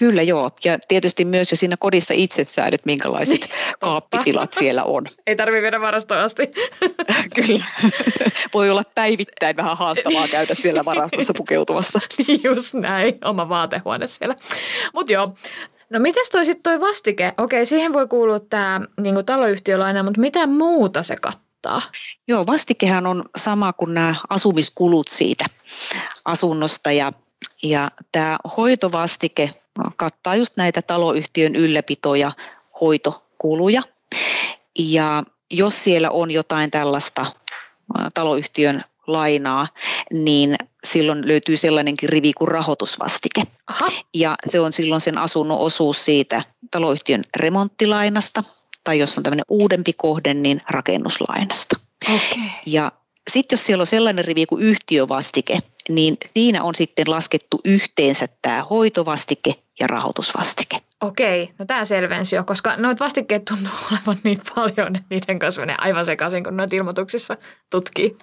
Kyllä 0.00 0.22
joo, 0.22 0.50
ja 0.64 0.78
tietysti 0.88 1.24
myös 1.24 1.50
jo 1.50 1.56
siinä 1.56 1.76
kodissa 1.78 2.14
itse 2.16 2.44
säädet, 2.44 2.86
minkälaiset 2.86 3.48
kaappitilat 3.80 4.54
siellä 4.54 4.84
on. 4.84 5.04
Ei 5.26 5.36
tarvitse 5.36 5.62
viedä 5.62 5.80
varastoon 5.80 6.20
asti. 6.20 6.50
Kyllä. 7.46 7.64
Voi 8.54 8.70
olla 8.70 8.82
päivittäin 8.94 9.56
vähän 9.56 9.76
haastavaa 9.76 10.28
käydä 10.28 10.54
siellä 10.54 10.84
varastossa 10.84 11.32
pukeutumassa. 11.36 12.00
Just 12.44 12.74
näin, 12.74 13.18
oma 13.24 13.48
vaatehuone 13.48 14.06
siellä. 14.06 14.36
Mutta 14.94 15.12
joo, 15.12 15.34
No 15.90 15.98
miten 15.98 16.24
toi 16.32 16.44
sitten 16.44 16.62
toi 16.62 16.80
vastike? 16.80 17.32
Okei, 17.38 17.66
siihen 17.66 17.92
voi 17.92 18.08
kuulua 18.08 18.40
tämä 18.40 18.80
niinku 19.00 19.22
taloyhtiölaina, 19.22 20.02
mutta 20.02 20.20
mitä 20.20 20.46
muuta 20.46 21.02
se 21.02 21.16
kattaa? 21.16 21.82
Joo, 22.28 22.46
vastikehän 22.46 23.06
on 23.06 23.24
sama 23.36 23.72
kuin 23.72 23.94
nämä 23.94 24.14
asumiskulut 24.28 25.08
siitä 25.08 25.44
asunnosta 26.24 26.92
ja 26.92 27.12
ja 27.62 27.90
tämä 28.12 28.38
hoitovastike 28.56 29.50
kattaa 29.96 30.36
just 30.36 30.56
näitä 30.56 30.82
taloyhtiön 30.82 31.56
ylläpitoja, 31.56 32.32
hoitokuluja. 32.80 33.82
Ja 34.78 35.22
jos 35.50 35.84
siellä 35.84 36.10
on 36.10 36.30
jotain 36.30 36.70
tällaista 36.70 37.26
taloyhtiön 38.14 38.84
lainaa, 39.06 39.68
niin 40.12 40.56
silloin 40.84 41.28
löytyy 41.28 41.56
sellainenkin 41.56 42.08
rivi 42.08 42.32
kuin 42.32 42.48
rahoitusvastike. 42.48 43.42
Aha. 43.66 43.92
Ja 44.14 44.34
se 44.48 44.60
on 44.60 44.72
silloin 44.72 45.00
sen 45.00 45.18
asunnon 45.18 45.58
osuus 45.58 46.04
siitä 46.04 46.42
taloyhtiön 46.70 47.24
remonttilainasta, 47.36 48.44
tai 48.84 48.98
jos 48.98 49.18
on 49.18 49.24
tämmöinen 49.24 49.44
uudempi 49.48 49.92
kohde, 49.92 50.34
niin 50.34 50.62
rakennuslainasta. 50.70 51.76
Okay. 52.04 52.42
Ja 52.66 52.92
sitten 53.30 53.56
jos 53.56 53.66
siellä 53.66 53.82
on 53.82 53.86
sellainen 53.86 54.24
rivi 54.24 54.46
kuin 54.46 54.62
yhtiövastike, 54.62 55.58
niin 55.88 56.16
siinä 56.26 56.62
on 56.62 56.74
sitten 56.74 57.10
laskettu 57.10 57.60
yhteensä 57.64 58.28
tämä 58.42 58.64
hoitovastike 58.70 59.54
ja 59.80 59.86
rahoitusvastike. 59.86 60.76
Okei, 61.00 61.50
no 61.58 61.64
tämä 61.64 61.84
selvensi 61.84 62.36
jo, 62.36 62.44
koska 62.44 62.76
noita 62.76 63.04
vastikkeet 63.04 63.44
tuntuu 63.44 63.72
olevan 63.92 64.18
niin 64.24 64.40
paljon, 64.54 64.96
että 64.96 65.06
niiden 65.10 65.38
kanssa 65.38 65.60
menee 65.60 65.76
aivan 65.78 66.06
sekaisin, 66.06 66.44
kun 66.44 66.56
noita 66.56 66.76
ilmoituksissa 66.76 67.34
tutkii. 67.70 68.16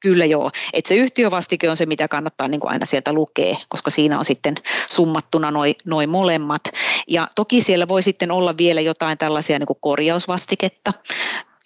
Kyllä 0.00 0.24
joo. 0.24 0.50
Et 0.72 0.86
se 0.86 0.94
yhtiövastike 0.94 1.70
on 1.70 1.76
se, 1.76 1.86
mitä 1.86 2.08
kannattaa 2.08 2.48
niin 2.48 2.60
kuin 2.60 2.72
aina 2.72 2.86
sieltä 2.86 3.12
lukea, 3.12 3.56
koska 3.68 3.90
siinä 3.90 4.18
on 4.18 4.24
sitten 4.24 4.54
summattuna 4.90 5.50
noin 5.50 5.74
noi 5.84 6.06
molemmat. 6.06 6.62
Ja 7.08 7.28
toki 7.34 7.60
siellä 7.60 7.88
voi 7.88 8.02
sitten 8.02 8.30
olla 8.30 8.56
vielä 8.56 8.80
jotain 8.80 9.18
tällaisia 9.18 9.58
niin 9.58 9.66
kuin 9.66 9.78
korjausvastiketta, 9.80 10.92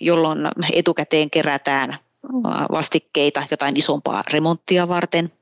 jolloin 0.00 0.38
etukäteen 0.72 1.30
kerätään 1.30 1.98
vastikkeita 2.72 3.42
jotain 3.50 3.76
isompaa 3.76 4.24
remonttia 4.30 4.88
varten. 4.88 5.32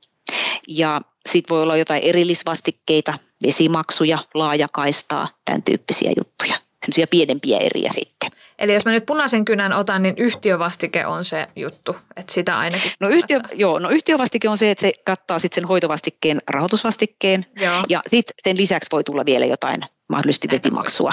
Ja 0.67 1.01
sitten 1.25 1.55
voi 1.55 1.63
olla 1.63 1.77
jotain 1.77 2.03
erillisvastikkeita, 2.03 3.13
vesimaksuja, 3.47 4.19
laajakaistaa, 4.33 5.27
tämän 5.45 5.63
tyyppisiä 5.63 6.11
juttuja. 6.17 6.55
Sellaisia 6.85 7.07
pienempiä 7.07 7.57
eriä 7.57 7.89
sitten. 7.93 8.31
Eli 8.59 8.73
jos 8.73 8.85
mä 8.85 8.91
nyt 8.91 9.05
punaisen 9.05 9.45
kynän 9.45 9.73
otan, 9.73 10.03
niin 10.03 10.15
yhtiövastike 10.17 11.05
on 11.05 11.25
se 11.25 11.47
juttu, 11.55 11.95
että 12.15 12.33
sitä 12.33 12.55
ainakin 12.55 12.91
no, 12.99 13.09
yhtiö, 13.09 13.39
joo, 13.53 13.79
no 13.79 13.89
yhtiövastike 13.89 14.49
on 14.49 14.57
se, 14.57 14.71
että 14.71 14.81
se 14.81 14.91
kattaa 15.05 15.39
sitten 15.39 15.61
sen 15.61 15.67
hoitovastikkeen 15.67 16.41
rahoitusvastikkeen 16.49 17.45
joo. 17.55 17.83
ja 17.89 18.01
sitten 18.07 18.33
sen 18.43 18.57
lisäksi 18.57 18.89
voi 18.91 19.03
tulla 19.03 19.25
vielä 19.25 19.45
jotain 19.45 19.81
mahdollisesti 20.09 20.47
vetimaksua, 20.51 21.11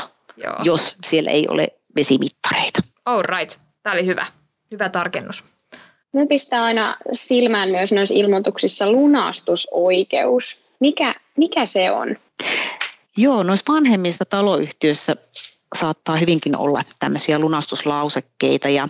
jos 0.64 0.96
siellä 1.04 1.30
ei 1.30 1.46
ole 1.48 1.68
vesimittareita. 1.96 2.80
All 3.04 3.22
right, 3.22 3.58
tämä 3.82 3.94
oli 3.94 4.06
hyvä. 4.06 4.26
Hyvä 4.70 4.88
tarkennus. 4.88 5.44
Mun 6.12 6.28
pistää 6.28 6.64
aina 6.64 6.96
silmään 7.12 7.70
myös 7.70 7.92
noissa 7.92 8.14
ilmoituksissa 8.14 8.90
lunastusoikeus. 8.90 10.69
Mikä, 10.80 11.14
mikä 11.36 11.66
se 11.66 11.90
on? 11.90 12.16
Joo, 13.16 13.42
noissa 13.42 13.72
vanhemmissa 13.72 14.24
taloyhtiöissä 14.24 15.16
saattaa 15.78 16.16
hyvinkin 16.16 16.56
olla 16.56 16.84
tämmöisiä 16.98 17.38
lunastuslausekkeita 17.38 18.68
ja 18.68 18.88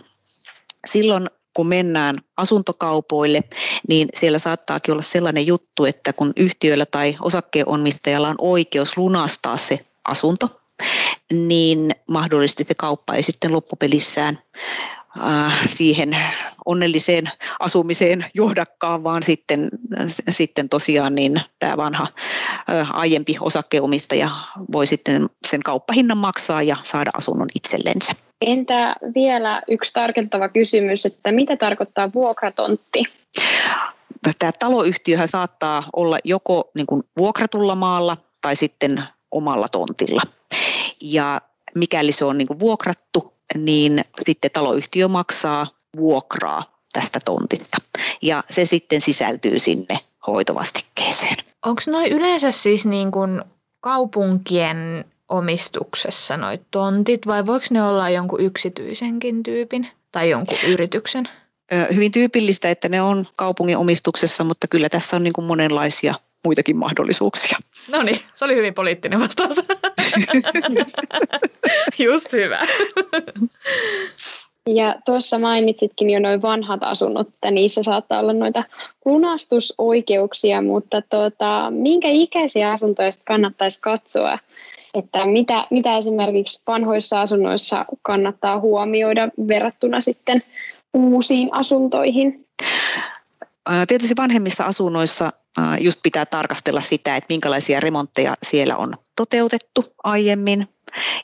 silloin 0.87 1.31
kun 1.55 1.67
mennään 1.67 2.17
asuntokaupoille, 2.37 3.41
niin 3.89 4.09
siellä 4.15 4.39
saattaakin 4.39 4.93
olla 4.93 5.03
sellainen 5.03 5.47
juttu, 5.47 5.85
että 5.85 6.13
kun 6.13 6.33
yhtiöllä 6.37 6.87
tai 6.87 7.17
osakkeenomistajalla 7.21 8.29
on 8.29 8.37
oikeus 8.39 8.97
lunastaa 8.97 9.57
se 9.57 9.87
asunto, 10.09 10.61
niin 11.33 11.95
mahdollisesti 12.09 12.65
se 12.69 12.75
kauppa 12.75 13.15
ei 13.15 13.23
sitten 13.23 13.53
loppupelissään 13.53 14.39
Äh, 15.19 15.61
siihen 15.67 16.17
onnelliseen 16.65 17.31
asumiseen 17.61 18.25
johdakkaan, 18.35 19.05
vaan 19.05 19.23
sitten, 19.23 19.69
sitten 20.31 20.69
tosiaan 20.69 21.15
niin 21.15 21.41
tämä 21.59 21.77
vanha 21.77 22.07
äh, 22.71 22.89
aiempi 22.93 23.37
osakkeenomistaja 23.41 24.31
voi 24.73 24.87
sitten 24.87 25.27
sen 25.49 25.63
kauppahinnan 25.63 26.19
maksaa 26.19 26.63
ja 26.63 26.77
saada 26.83 27.11
asunnon 27.15 27.49
itsellensä. 27.55 28.13
Entä 28.47 28.97
vielä 29.15 29.63
yksi 29.69 29.93
tarkentava 29.93 30.49
kysymys, 30.49 31.07
että 31.07 31.33
mitä 31.33 31.57
tarkoittaa 31.57 32.13
vuokratontti? 32.15 33.05
Tämä 34.39 34.53
taloyhtiöhän 34.59 35.29
saattaa 35.29 35.85
olla 35.97 36.19
joko 36.25 36.71
niin 36.75 36.87
kuin 36.87 37.03
vuokratulla 37.19 37.75
maalla 37.75 38.17
tai 38.43 38.57
sitten 38.57 39.05
omalla 39.31 39.69
tontilla. 39.69 40.23
Ja 41.03 41.41
mikäli 41.75 42.13
se 42.13 42.25
on 42.25 42.39
niin 42.39 42.49
kuin 42.49 42.61
vuokrattu, 42.61 43.30
niin 43.55 44.05
sitten 44.27 44.51
taloyhtiö 44.51 45.09
maksaa 45.09 45.67
vuokraa 45.97 46.81
tästä 46.93 47.19
tontista. 47.25 47.79
Ja 48.23 48.45
se 48.51 48.65
sitten 48.65 49.01
sisältyy 49.01 49.59
sinne 49.59 49.99
hoitovastikkeeseen. 50.27 51.37
Onko 51.67 51.83
noin 51.87 52.13
yleensä 52.13 52.51
siis 52.51 52.87
niin 52.87 53.11
kuin 53.11 53.43
kaupunkien 53.81 55.05
omistuksessa 55.29 56.37
noi 56.37 56.61
tontit 56.71 57.27
vai 57.27 57.47
voiko 57.47 57.67
ne 57.71 57.83
olla 57.83 58.11
jonkun 58.11 58.41
yksityisenkin 58.41 59.43
tyypin 59.43 59.89
tai 60.13 60.31
jonkun 60.31 60.59
yrityksen? 60.67 61.29
Hyvin 61.95 62.13
tyypillistä, 62.13 62.71
että 62.71 62.89
ne 62.89 63.03
on 63.03 63.27
kaupungin 63.37 63.77
omistuksessa, 63.77 64.45
mutta 64.45 64.67
kyllä 64.69 64.89
tässä 64.89 65.17
on 65.17 65.23
niin 65.23 65.33
kuin 65.33 65.45
monenlaisia 65.45 66.15
muitakin 66.45 66.77
mahdollisuuksia. 66.77 67.59
No 67.91 68.03
niin, 68.03 68.19
se 68.35 68.45
oli 68.45 68.55
hyvin 68.55 68.75
poliittinen 68.75 69.21
vastaus. 69.21 69.57
Just 71.99 72.33
hyvä. 72.33 72.61
Ja 74.67 74.95
tuossa 75.05 75.39
mainitsitkin 75.39 76.11
jo 76.11 76.21
noin 76.21 76.43
vanhat 76.43 76.85
asunnot, 76.85 77.29
että 77.29 77.51
niissä 77.51 77.83
saattaa 77.83 78.21
olla 78.21 78.33
noita 78.33 78.65
lunastusoikeuksia, 79.05 80.63
mutta 80.63 81.03
tuota, 81.03 81.67
minkä 81.71 82.09
ikäisiä 82.09 82.73
asuntoja 82.73 83.11
kannattaisi 83.25 83.81
katsoa, 83.81 84.39
että 84.95 85.27
mitä, 85.27 85.67
mitä 85.71 85.99
esimerkiksi 85.99 86.61
vanhoissa 86.67 87.21
asunnoissa 87.21 87.85
kannattaa 88.03 88.61
huomioida 88.61 89.29
verrattuna 89.49 90.01
sitten 90.01 90.43
uusiin 90.95 91.49
asuntoihin? 91.53 92.47
Tietysti 93.89 94.15
vanhemmissa 94.19 94.65
asunnoissa 94.65 95.33
just 95.81 96.01
pitää 96.03 96.27
tarkastella 96.27 96.81
sitä, 96.81 97.17
että 97.17 97.27
minkälaisia 97.29 97.81
remontteja 97.81 98.35
siellä 98.43 98.77
on 98.77 98.95
toteutettu 99.17 99.85
aiemmin 100.05 100.69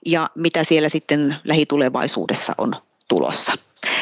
ja 0.06 0.30
mitä 0.34 0.64
siellä 0.64 0.88
sitten 0.88 1.36
lähitulevaisuudessa 1.44 2.54
on 2.58 2.72
tulossa. 3.08 3.52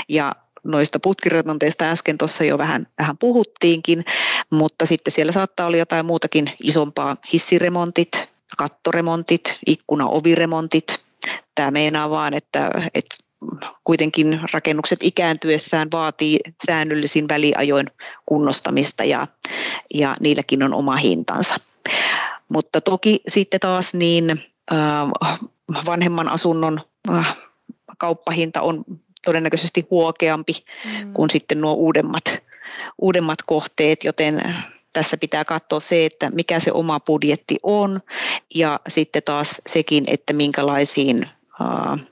Ja 0.08 0.32
noista 0.64 1.00
putkiremonteista 1.00 1.84
äsken 1.84 2.18
tuossa 2.18 2.44
jo 2.44 2.58
vähän, 2.58 2.86
vähän 2.98 3.18
puhuttiinkin, 3.18 4.04
mutta 4.50 4.86
sitten 4.86 5.12
siellä 5.12 5.32
saattaa 5.32 5.66
olla 5.66 5.76
jotain 5.76 6.06
muutakin 6.06 6.52
isompaa 6.62 7.16
hissiremontit, 7.32 8.28
kattoremontit, 8.58 9.58
ikkuna-oviremontit. 9.66 10.98
Tämä 11.54 11.70
meinaa 11.70 12.10
vaan, 12.10 12.34
että, 12.34 12.70
että 12.94 13.16
kuitenkin 13.84 14.40
rakennukset 14.52 14.98
ikääntyessään 15.02 15.88
vaatii 15.92 16.38
säännöllisin 16.66 17.28
väliajoin 17.28 17.86
kunnostamista 18.26 19.04
ja, 19.04 19.26
ja 19.94 20.14
niilläkin 20.20 20.62
on 20.62 20.74
oma 20.74 20.96
hintansa. 20.96 21.54
Mutta 22.48 22.80
toki 22.80 23.20
sitten 23.28 23.60
taas 23.60 23.94
niin 23.94 24.42
vanhemman 25.86 26.28
asunnon 26.28 26.80
kauppahinta 27.98 28.60
on 28.60 28.84
todennäköisesti 29.24 29.86
huokeampi 29.90 30.52
mm. 30.84 31.12
kuin 31.12 31.30
sitten 31.30 31.60
nuo 31.60 31.72
uudemmat, 31.72 32.24
uudemmat 32.98 33.42
kohteet, 33.42 34.04
joten 34.04 34.42
tässä 34.92 35.16
pitää 35.16 35.44
katsoa 35.44 35.80
se, 35.80 36.06
että 36.06 36.30
mikä 36.30 36.60
se 36.60 36.72
oma 36.72 37.00
budjetti 37.00 37.56
on 37.62 38.00
ja 38.54 38.80
sitten 38.88 39.22
taas 39.22 39.62
sekin, 39.66 40.04
että 40.06 40.32
minkälaisiin 40.32 41.28
äh, 41.60 42.06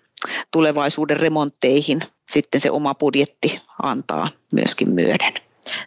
tulevaisuuden 0.51 1.17
remontteihin 1.17 2.01
sitten 2.31 2.61
se 2.61 2.71
oma 2.71 2.95
budjetti 2.95 3.61
antaa 3.83 4.29
myöskin 4.53 4.91
myöden. 4.91 5.35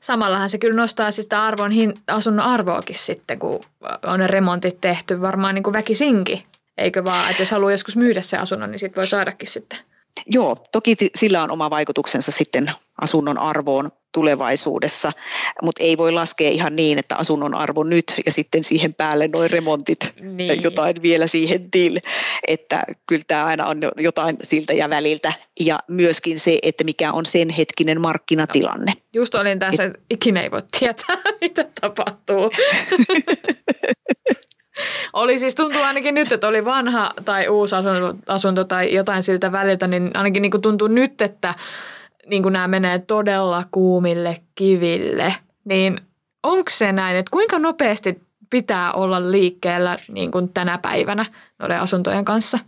Samallahan 0.01 0.49
se 0.49 0.57
kyllä 0.57 0.75
nostaa 0.75 1.11
sitä 1.11 1.43
arvon, 1.43 1.71
asunnon 2.07 2.45
arvoakin 2.45 2.95
sitten, 2.95 3.39
kun 3.39 3.59
on 4.03 4.19
ne 4.19 4.27
remontit 4.27 4.81
tehty 4.81 5.21
varmaan 5.21 5.55
niin 5.55 5.63
kuin 5.63 5.73
väkisinkin. 5.73 6.43
Eikö 6.77 7.03
vaan, 7.03 7.29
että 7.29 7.41
jos 7.41 7.51
haluaa 7.51 7.71
joskus 7.71 7.95
myydä 7.95 8.21
se 8.21 8.37
asunnon, 8.37 8.71
niin 8.71 8.79
sitten 8.79 9.01
voi 9.01 9.07
saadakin 9.07 9.47
sitten 9.47 9.79
Joo, 10.25 10.57
toki 10.71 10.95
sillä 11.15 11.43
on 11.43 11.51
oma 11.51 11.69
vaikutuksensa 11.69 12.31
sitten 12.31 12.71
asunnon 13.01 13.37
arvoon 13.37 13.89
tulevaisuudessa, 14.13 15.11
mutta 15.63 15.83
ei 15.83 15.97
voi 15.97 16.11
laskea 16.11 16.49
ihan 16.49 16.75
niin, 16.75 16.99
että 16.99 17.15
asunnon 17.15 17.55
arvo 17.55 17.83
nyt 17.83 18.13
ja 18.25 18.31
sitten 18.31 18.63
siihen 18.63 18.93
päälle 18.93 19.27
noin 19.27 19.51
remontit 19.51 20.13
niin. 20.21 20.47
ja 20.47 20.53
jotain 20.53 21.01
vielä 21.01 21.27
siihen 21.27 21.71
til, 21.71 21.99
että 22.47 22.83
kyllä 23.07 23.23
tämä 23.27 23.45
aina 23.45 23.65
on 23.65 23.77
jotain 23.97 24.37
siltä 24.43 24.73
ja 24.73 24.89
väliltä 24.89 25.33
ja 25.59 25.79
myöskin 25.87 26.39
se, 26.39 26.59
että 26.63 26.83
mikä 26.83 27.11
on 27.11 27.25
sen 27.25 27.49
hetkinen 27.49 28.01
markkinatilanne. 28.01 28.93
Just 29.13 29.35
olin 29.35 29.59
tässä, 29.59 29.83
että 29.83 29.99
ikinä 30.09 30.41
ei 30.41 30.51
voi 30.51 30.63
tietää, 30.79 31.17
mitä 31.41 31.69
tapahtuu. 31.81 32.49
Oli 35.13 35.39
siis, 35.39 35.55
tuntuu 35.55 35.81
ainakin 35.81 36.15
nyt, 36.15 36.31
että 36.31 36.47
oli 36.47 36.65
vanha 36.65 37.13
tai 37.25 37.47
uusi 37.47 37.75
asunto, 37.75 38.15
asunto 38.27 38.63
tai 38.63 38.93
jotain 38.93 39.23
siltä 39.23 39.51
väliltä, 39.51 39.87
niin 39.87 40.11
ainakin 40.13 40.41
niin 40.41 40.51
kuin 40.51 40.61
tuntuu 40.61 40.87
nyt, 40.87 41.21
että 41.21 41.53
niin 42.25 42.43
kuin 42.43 42.53
nämä 42.53 42.67
menee 42.67 42.99
todella 42.99 43.65
kuumille 43.71 44.41
kiville. 44.55 45.35
Niin 45.65 46.01
onko 46.43 46.69
se 46.69 46.91
näin, 46.91 47.17
että 47.17 47.31
kuinka 47.31 47.59
nopeasti 47.59 48.21
pitää 48.49 48.93
olla 48.93 49.31
liikkeellä 49.31 49.95
niin 50.07 50.31
kuin 50.31 50.49
tänä 50.49 50.77
päivänä 50.77 51.25
noiden 51.59 51.79
asuntojen 51.79 52.25
kanssa? 52.25 52.59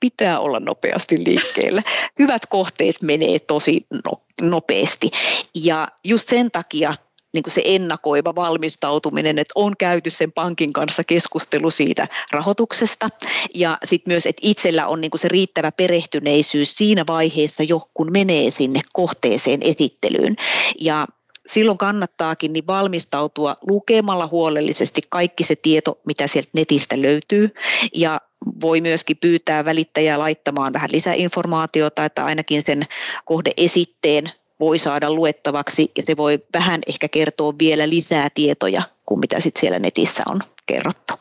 Pitää 0.00 0.40
olla 0.40 0.60
nopeasti 0.60 1.16
liikkeellä. 1.26 1.82
Hyvät 2.18 2.46
kohteet 2.46 3.02
menee 3.02 3.38
tosi 3.38 3.86
no, 4.04 4.12
nopeasti 4.40 5.10
ja 5.54 5.88
just 6.04 6.28
sen 6.28 6.50
takia 6.50 6.94
niin 7.32 7.42
kuin 7.42 7.52
se 7.52 7.62
ennakoiva 7.64 8.34
valmistautuminen, 8.34 9.38
että 9.38 9.52
on 9.54 9.74
käyty 9.78 10.10
sen 10.10 10.32
pankin 10.32 10.72
kanssa 10.72 11.04
keskustelu 11.04 11.70
siitä 11.70 12.08
rahoituksesta 12.30 13.08
ja 13.54 13.78
sitten 13.84 14.12
myös, 14.12 14.26
että 14.26 14.40
itsellä 14.44 14.86
on 14.86 15.00
niin 15.00 15.10
kuin 15.10 15.20
se 15.20 15.28
riittävä 15.28 15.72
perehtyneisyys 15.72 16.76
siinä 16.76 17.04
vaiheessa 17.08 17.62
jo, 17.62 17.80
kun 17.94 18.12
menee 18.12 18.50
sinne 18.50 18.80
kohteeseen 18.92 19.62
esittelyyn. 19.62 20.36
Ja 20.80 21.06
silloin 21.46 21.78
kannattaakin 21.78 22.52
niin 22.52 22.66
valmistautua 22.66 23.56
lukemalla 23.68 24.26
huolellisesti 24.26 25.00
kaikki 25.08 25.44
se 25.44 25.56
tieto, 25.56 26.00
mitä 26.06 26.26
sieltä 26.26 26.50
netistä 26.54 27.02
löytyy 27.02 27.50
ja 27.94 28.20
voi 28.60 28.80
myöskin 28.80 29.16
pyytää 29.16 29.64
välittäjää 29.64 30.18
laittamaan 30.18 30.72
vähän 30.72 30.92
lisäinformaatiota, 30.92 32.04
että 32.04 32.24
ainakin 32.24 32.62
sen 32.62 32.86
kohdeesitteen 33.24 34.32
voi 34.62 34.78
saada 34.78 35.12
luettavaksi 35.12 35.90
ja 35.96 36.02
se 36.02 36.16
voi 36.16 36.38
vähän 36.54 36.80
ehkä 36.86 37.08
kertoa 37.08 37.52
vielä 37.58 37.88
lisää 37.88 38.28
tietoja 38.34 38.82
kuin 39.06 39.20
mitä 39.20 39.40
sitten 39.40 39.60
siellä 39.60 39.78
netissä 39.78 40.22
on 40.28 40.40
kerrottu. 40.66 41.14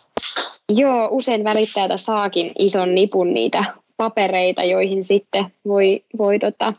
Joo, 0.70 1.08
usein 1.12 1.44
välittäjältä 1.44 1.98
saakin 1.98 2.52
ison 2.60 2.96
nipun 2.96 3.34
niitä 3.34 3.64
papereita, 3.98 4.64
joihin 4.64 5.04
sitten 5.04 5.46
voi, 5.68 6.04
voi 6.18 6.40
tota, 6.40 6.74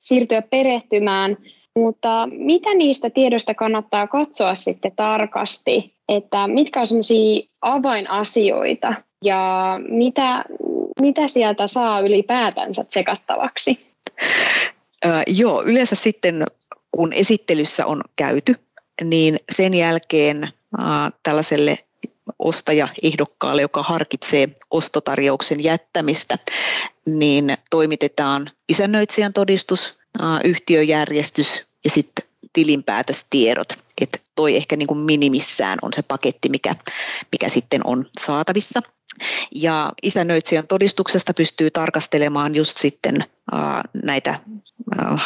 siirtyä 0.00 0.42
perehtymään. 0.42 1.36
Mutta 1.76 2.28
mitä 2.32 2.74
niistä 2.74 3.10
tiedosta 3.10 3.54
kannattaa 3.54 4.06
katsoa 4.06 4.54
sitten 4.54 4.92
tarkasti, 4.96 5.94
että 6.08 6.46
mitkä 6.46 6.80
on 6.80 6.86
sellaisia 6.86 7.48
avainasioita 7.62 8.94
ja 9.24 9.74
mitä, 9.88 10.44
mitä 11.00 11.28
sieltä 11.28 11.66
saa 11.66 12.00
ylipäätänsä 12.00 12.84
tsekattavaksi? 12.84 13.78
Äh, 15.06 15.22
joo, 15.26 15.62
yleensä 15.62 15.94
sitten 15.94 16.46
kun 16.92 17.12
esittelyssä 17.12 17.86
on 17.86 18.02
käyty, 18.16 18.54
niin 19.04 19.40
sen 19.52 19.74
jälkeen 19.74 20.44
äh, 20.44 21.12
tällaiselle 21.22 21.78
ostajaehdokkaalle, 22.38 23.62
joka 23.62 23.82
harkitsee 23.82 24.48
ostotarjouksen 24.70 25.64
jättämistä, 25.64 26.38
niin 27.06 27.56
toimitetaan 27.70 28.50
isännöitsijän 28.68 29.32
todistus, 29.32 29.98
äh, 30.22 30.40
yhtiöjärjestys 30.44 31.66
ja 31.84 31.90
sitten 31.90 32.24
tilinpäätöstiedot. 32.52 33.78
Että 34.00 34.18
toi 34.34 34.56
ehkä 34.56 34.76
niin 34.76 34.86
kuin 34.86 35.00
minimissään 35.00 35.78
on 35.82 35.92
se 35.92 36.02
paketti, 36.02 36.48
mikä, 36.48 36.76
mikä 37.32 37.48
sitten 37.48 37.86
on 37.86 38.06
saatavissa. 38.20 38.82
Ja 39.54 39.92
isännöitsijän 40.02 40.66
todistuksesta 40.66 41.34
pystyy 41.34 41.70
tarkastelemaan 41.70 42.54
just 42.54 42.78
sitten 42.78 43.24
näitä 44.02 44.40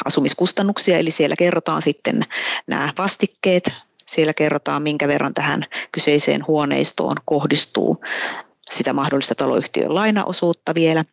asumiskustannuksia, 0.04 0.98
eli 0.98 1.10
siellä 1.10 1.36
kerrotaan 1.36 1.82
sitten 1.82 2.22
nämä 2.66 2.92
vastikkeet, 2.98 3.70
siellä 4.06 4.34
kerrotaan 4.34 4.82
minkä 4.82 5.08
verran 5.08 5.34
tähän 5.34 5.64
kyseiseen 5.92 6.46
huoneistoon 6.46 7.16
kohdistuu 7.24 8.04
sitä 8.70 8.92
mahdollista 8.92 9.34
taloyhtiön 9.34 9.94
lainaosuutta 9.94 10.74
vielä. 10.74 11.04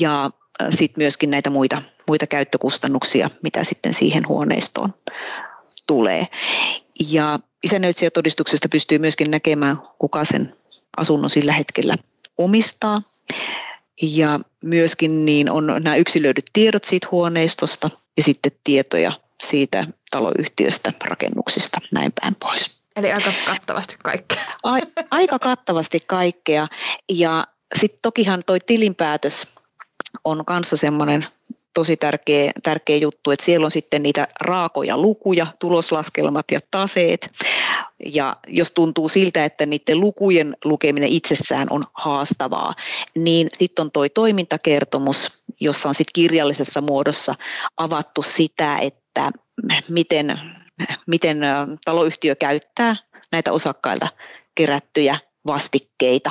Ja 0.00 0.30
sitten 0.70 1.02
myöskin 1.02 1.30
näitä 1.30 1.50
muita, 1.50 1.82
muita 2.08 2.26
käyttökustannuksia, 2.26 3.30
mitä 3.42 3.64
sitten 3.64 3.94
siihen 3.94 4.28
huoneistoon 4.28 4.94
tulee. 5.86 6.26
Ja 7.10 7.38
isännöitsijätodistuksesta 7.64 8.68
pystyy 8.68 8.98
myöskin 8.98 9.30
näkemään, 9.30 9.78
kuka 9.98 10.24
sen 10.24 10.56
asunnon 10.96 11.30
sillä 11.30 11.52
hetkellä 11.52 11.96
omistaa. 12.38 13.02
Ja 14.02 14.40
myöskin 14.64 15.24
niin 15.24 15.50
on 15.50 15.66
nämä 15.66 15.96
yksilöidyt 15.96 16.50
tiedot 16.52 16.84
siitä 16.84 17.08
huoneistosta 17.10 17.90
ja 18.16 18.22
sitten 18.22 18.52
tietoja 18.64 19.12
siitä 19.42 19.86
taloyhtiöstä, 20.10 20.92
rakennuksista, 21.04 21.80
näin 21.92 22.12
päin 22.20 22.34
pois. 22.34 22.76
Eli 22.96 23.12
aika 23.12 23.32
kattavasti 23.46 23.96
kaikkea. 24.04 24.44
Aika 25.10 25.38
kattavasti 25.38 26.00
kaikkea. 26.06 26.66
Ja 27.08 27.46
sitten 27.78 27.98
tokihan 28.02 28.42
toi 28.46 28.58
tilinpäätös 28.66 29.48
on 30.24 30.44
kanssa 30.44 30.76
semmoinen 30.76 31.26
tosi 31.76 31.96
tärkeä, 31.96 32.52
tärkeä 32.62 32.96
juttu, 32.96 33.30
että 33.30 33.44
siellä 33.44 33.64
on 33.64 33.70
sitten 33.70 34.02
niitä 34.02 34.28
raakoja 34.40 34.98
lukuja, 34.98 35.46
tuloslaskelmat 35.58 36.50
ja 36.50 36.60
taseet. 36.70 37.30
Ja 38.04 38.36
jos 38.48 38.72
tuntuu 38.72 39.08
siltä, 39.08 39.44
että 39.44 39.66
niiden 39.66 40.00
lukujen 40.00 40.56
lukeminen 40.64 41.08
itsessään 41.08 41.66
on 41.70 41.84
haastavaa, 41.94 42.74
niin 43.14 43.48
sitten 43.58 43.82
on 43.82 43.92
toi 43.92 44.10
toimintakertomus, 44.10 45.42
jossa 45.60 45.88
on 45.88 45.94
sitten 45.94 46.12
kirjallisessa 46.14 46.80
muodossa 46.80 47.34
avattu 47.76 48.22
sitä, 48.22 48.78
että 48.78 49.30
miten, 49.88 50.40
miten 51.06 51.38
taloyhtiö 51.84 52.34
käyttää 52.34 52.96
näitä 53.32 53.52
osakkailta 53.52 54.08
kerättyjä 54.54 55.18
vastikkeita. 55.46 56.30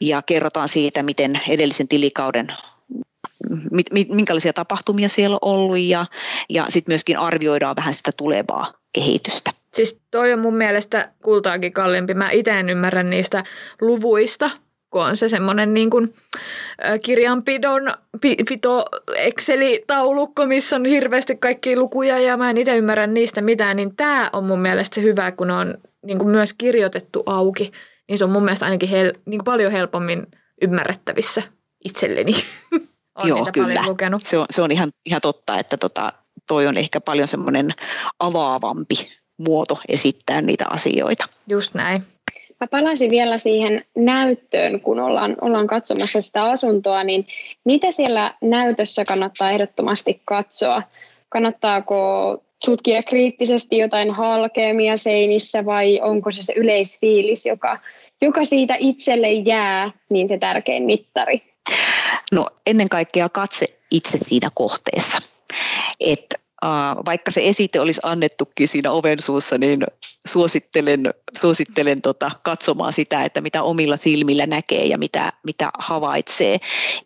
Ja 0.00 0.22
kerrotaan 0.22 0.68
siitä, 0.68 1.02
miten 1.02 1.40
edellisen 1.48 1.88
tilikauden 1.88 2.46
minkälaisia 4.08 4.52
tapahtumia 4.52 5.08
siellä 5.08 5.38
on 5.42 5.54
ollut 5.54 5.78
ja, 5.78 6.06
ja 6.48 6.66
sitten 6.68 6.92
myöskin 6.92 7.18
arvioidaan 7.18 7.76
vähän 7.76 7.94
sitä 7.94 8.10
tulevaa 8.16 8.72
kehitystä. 8.92 9.50
Siis 9.74 10.00
toi 10.10 10.32
on 10.32 10.38
mun 10.38 10.56
mielestä 10.56 11.08
kultaakin 11.22 11.72
kalliimpi. 11.72 12.14
Mä 12.14 12.30
itse 12.30 12.50
en 12.50 12.70
ymmärrä 12.70 13.02
niistä 13.02 13.44
luvuista, 13.80 14.50
kun 14.90 15.02
on 15.02 15.16
se 15.16 15.28
semmoinen 15.28 15.74
niin 15.74 15.90
kuin 15.90 16.14
kirjanpidon 17.02 17.82
pito 18.20 18.84
Excel-taulukko, 19.16 20.46
missä 20.46 20.76
on 20.76 20.84
hirveästi 20.84 21.36
kaikki 21.36 21.76
lukuja 21.76 22.20
ja 22.20 22.36
mä 22.36 22.50
en 22.50 22.58
itse 22.58 22.76
ymmärrä 22.76 23.06
niistä 23.06 23.40
mitään, 23.40 23.76
niin 23.76 23.96
tämä 23.96 24.30
on 24.32 24.44
mun 24.44 24.60
mielestä 24.60 24.94
se 24.94 25.02
hyvä, 25.02 25.32
kun 25.32 25.50
on 25.50 25.74
niin 26.06 26.18
kuin 26.18 26.30
myös 26.30 26.52
kirjoitettu 26.52 27.22
auki, 27.26 27.72
niin 28.08 28.18
se 28.18 28.24
on 28.24 28.30
mun 28.30 28.44
mielestä 28.44 28.64
ainakin 28.64 28.88
hel- 28.88 29.18
niin 29.26 29.38
kuin 29.38 29.44
paljon 29.44 29.72
helpommin 29.72 30.26
ymmärrettävissä 30.62 31.42
itselleni. 31.84 32.32
on 33.22 33.28
Joo, 33.28 33.48
kyllä. 33.52 33.82
lukenut. 33.86 34.20
Se 34.24 34.38
on, 34.38 34.46
se 34.50 34.62
on 34.62 34.72
ihan, 34.72 34.92
ihan 35.06 35.20
totta, 35.20 35.58
että 35.58 35.76
tota, 35.76 36.12
toi 36.48 36.66
on 36.66 36.76
ehkä 36.76 37.00
paljon 37.00 37.28
semmoinen 37.28 37.74
avaavampi 38.18 38.94
muoto 39.38 39.78
esittää 39.88 40.42
niitä 40.42 40.64
asioita. 40.70 41.24
Just 41.48 41.74
näin. 41.74 42.02
Mä 42.60 42.66
palaisin 42.66 43.10
vielä 43.10 43.38
siihen 43.38 43.84
näyttöön, 43.96 44.80
kun 44.80 45.00
ollaan, 45.00 45.36
ollaan 45.40 45.66
katsomassa 45.66 46.20
sitä 46.20 46.42
asuntoa, 46.42 47.04
niin 47.04 47.26
mitä 47.64 47.90
siellä 47.90 48.34
näytössä 48.42 49.04
kannattaa 49.04 49.50
ehdottomasti 49.50 50.20
katsoa? 50.24 50.82
Kannattaako 51.28 52.42
tutkia 52.64 53.02
kriittisesti 53.02 53.78
jotain 53.78 54.10
halkeamia 54.10 54.96
seinissä 54.96 55.64
vai 55.64 56.00
onko 56.00 56.32
se 56.32 56.42
se 56.42 56.52
yleisfiilis, 56.56 57.46
joka, 57.46 57.78
joka 58.22 58.44
siitä 58.44 58.76
itselle 58.78 59.32
jää, 59.32 59.90
niin 60.12 60.28
se 60.28 60.38
tärkein 60.38 60.82
mittari? 60.82 61.51
No 62.32 62.46
ennen 62.66 62.88
kaikkea 62.88 63.28
katse 63.28 63.66
itse 63.90 64.18
siinä 64.18 64.50
kohteessa. 64.54 65.18
Et, 66.00 66.34
äh, 66.64 66.70
vaikka 67.06 67.30
se 67.30 67.48
esite 67.48 67.80
olisi 67.80 68.00
annettukin 68.04 68.68
siinä 68.68 68.90
oven 68.90 69.20
suussa, 69.20 69.58
niin 69.58 69.86
suosittelen, 70.26 71.14
suosittelen 71.38 72.02
tota, 72.02 72.30
katsomaan 72.42 72.92
sitä, 72.92 73.24
että 73.24 73.40
mitä 73.40 73.62
omilla 73.62 73.96
silmillä 73.96 74.46
näkee 74.46 74.86
ja 74.86 74.98
mitä, 74.98 75.32
mitä 75.44 75.70
havaitsee. 75.78 76.58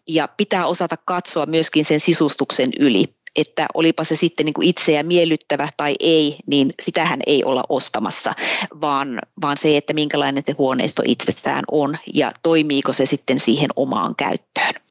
Ja 0.08 0.28
pitää 0.28 0.66
osata 0.66 0.96
katsoa 1.04 1.46
myöskin 1.46 1.84
sen 1.84 2.00
sisustuksen 2.00 2.70
yli 2.80 3.16
että 3.36 3.66
olipa 3.74 4.04
se 4.04 4.16
sitten 4.16 4.46
niin 4.46 4.54
kuin 4.54 4.68
itseä 4.68 5.02
miellyttävä 5.02 5.68
tai 5.76 5.94
ei, 6.00 6.36
niin 6.46 6.74
sitähän 6.82 7.20
ei 7.26 7.44
olla 7.44 7.62
ostamassa, 7.68 8.32
vaan, 8.80 9.18
vaan 9.42 9.56
se, 9.56 9.76
että 9.76 9.92
minkälainen 9.92 10.42
se 10.46 10.52
huoneisto 10.58 11.02
itsessään 11.04 11.64
on 11.70 11.96
ja 12.14 12.32
toimiiko 12.42 12.92
se 12.92 13.06
sitten 13.06 13.38
siihen 13.38 13.70
omaan 13.76 14.16
käyttöön. 14.16 14.85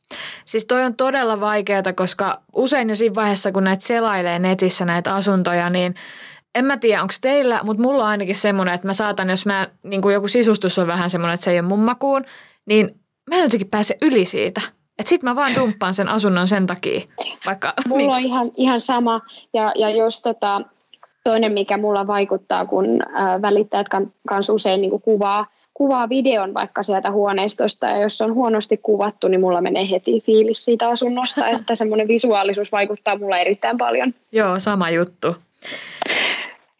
Siis 0.45 0.65
toi 0.65 0.83
on 0.83 0.95
todella 0.95 1.39
vaikeaa, 1.39 1.93
koska 1.95 2.41
usein 2.53 2.89
jo 2.89 2.95
siinä 2.95 3.15
vaiheessa, 3.15 3.51
kun 3.51 3.63
näitä 3.63 3.87
selailee 3.87 4.39
netissä 4.39 4.85
näitä 4.85 5.15
asuntoja, 5.15 5.69
niin 5.69 5.95
en 6.55 6.65
mä 6.65 6.77
tiedä, 6.77 7.01
onko 7.01 7.13
teillä, 7.21 7.59
mutta 7.63 7.83
mulla 7.83 8.03
on 8.03 8.09
ainakin 8.09 8.35
semmoinen, 8.35 8.75
että 8.75 8.87
mä 8.87 8.93
saatan, 8.93 9.29
jos 9.29 9.45
mä, 9.45 9.67
niin 9.83 10.01
kuin 10.01 10.13
joku 10.13 10.27
sisustus 10.27 10.79
on 10.79 10.87
vähän 10.87 11.09
semmoinen, 11.09 11.33
että 11.33 11.43
se 11.43 11.51
ei 11.51 11.59
ole 11.59 11.67
mun 11.67 11.79
makuun, 11.79 12.25
niin 12.65 12.99
mä 13.29 13.35
en 13.35 13.43
jotenkin 13.43 13.69
pääse 13.69 13.97
yli 14.01 14.25
siitä. 14.25 14.61
Että 14.99 15.09
sit 15.09 15.23
mä 15.23 15.35
vaan 15.35 15.55
dumppaan 15.55 15.93
sen 15.93 16.09
asunnon 16.09 16.47
sen 16.47 16.65
takia. 16.65 17.01
Vaikka, 17.45 17.73
Mulla 17.87 18.01
niin. 18.01 18.11
on 18.11 18.19
ihan, 18.19 18.51
ihan 18.57 18.81
sama. 18.81 19.21
Ja, 19.53 19.73
ja 19.75 19.89
jos 19.89 20.21
tota, 20.21 20.61
toinen, 21.23 21.51
mikä 21.51 21.77
mulla 21.77 22.07
vaikuttaa, 22.07 22.65
kun 22.65 22.85
ää, 23.13 23.41
välittäjät 23.41 23.89
kan, 23.89 24.13
kans 24.27 24.49
usein 24.49 24.81
niin 24.81 25.01
kuvaa, 25.01 25.45
kuvaa 25.75 26.09
videon 26.09 26.53
vaikka 26.53 26.83
sieltä 26.83 27.11
huoneistosta, 27.11 27.85
ja 27.85 27.97
jos 27.97 28.17
se 28.17 28.23
on 28.23 28.33
huonosti 28.33 28.77
kuvattu, 28.77 29.27
niin 29.27 29.41
mulla 29.41 29.61
menee 29.61 29.89
heti 29.89 30.21
fiilis 30.25 30.65
siitä 30.65 30.89
asunnosta, 30.89 31.49
että 31.49 31.75
semmoinen 31.75 32.07
visuaalisuus 32.07 32.71
vaikuttaa 32.71 33.17
mulla 33.17 33.37
erittäin 33.37 33.77
paljon. 33.77 34.13
Joo, 34.31 34.59
sama 34.59 34.89
juttu. 34.89 35.35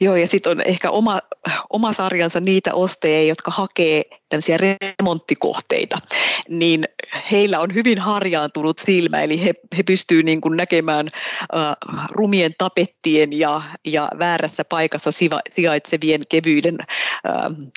Joo, 0.02 0.16
ja 0.16 0.28
sitten 0.28 0.52
on 0.52 0.62
ehkä 0.66 0.90
oma, 0.90 1.20
oma 1.70 1.94
sarjansa 1.94 2.40
niitä 2.40 2.74
ostajia, 2.74 3.24
jotka 3.24 3.52
hakee 3.52 4.04
tämmöisiä 4.30 4.58
remonttikohteita, 4.58 5.98
niin 6.50 6.86
heillä 7.32 7.60
on 7.60 7.74
hyvin 7.74 8.00
harjaantunut 8.00 8.80
silmä, 8.80 9.22
eli 9.22 9.44
he, 9.44 9.54
he 9.78 9.84
pystyvät 9.84 10.26
niin 10.26 10.42
näkemään 10.56 11.08
äh, 11.56 11.76
rumien 12.12 12.52
tapettien 12.58 13.40
ja, 13.40 13.62
ja 13.86 14.10
väärässä 14.20 14.64
paikassa 14.66 15.12
siva, 15.12 15.40
sijaitsevien 15.56 16.22
kevyiden 16.30 16.78
äh, 16.82 17.72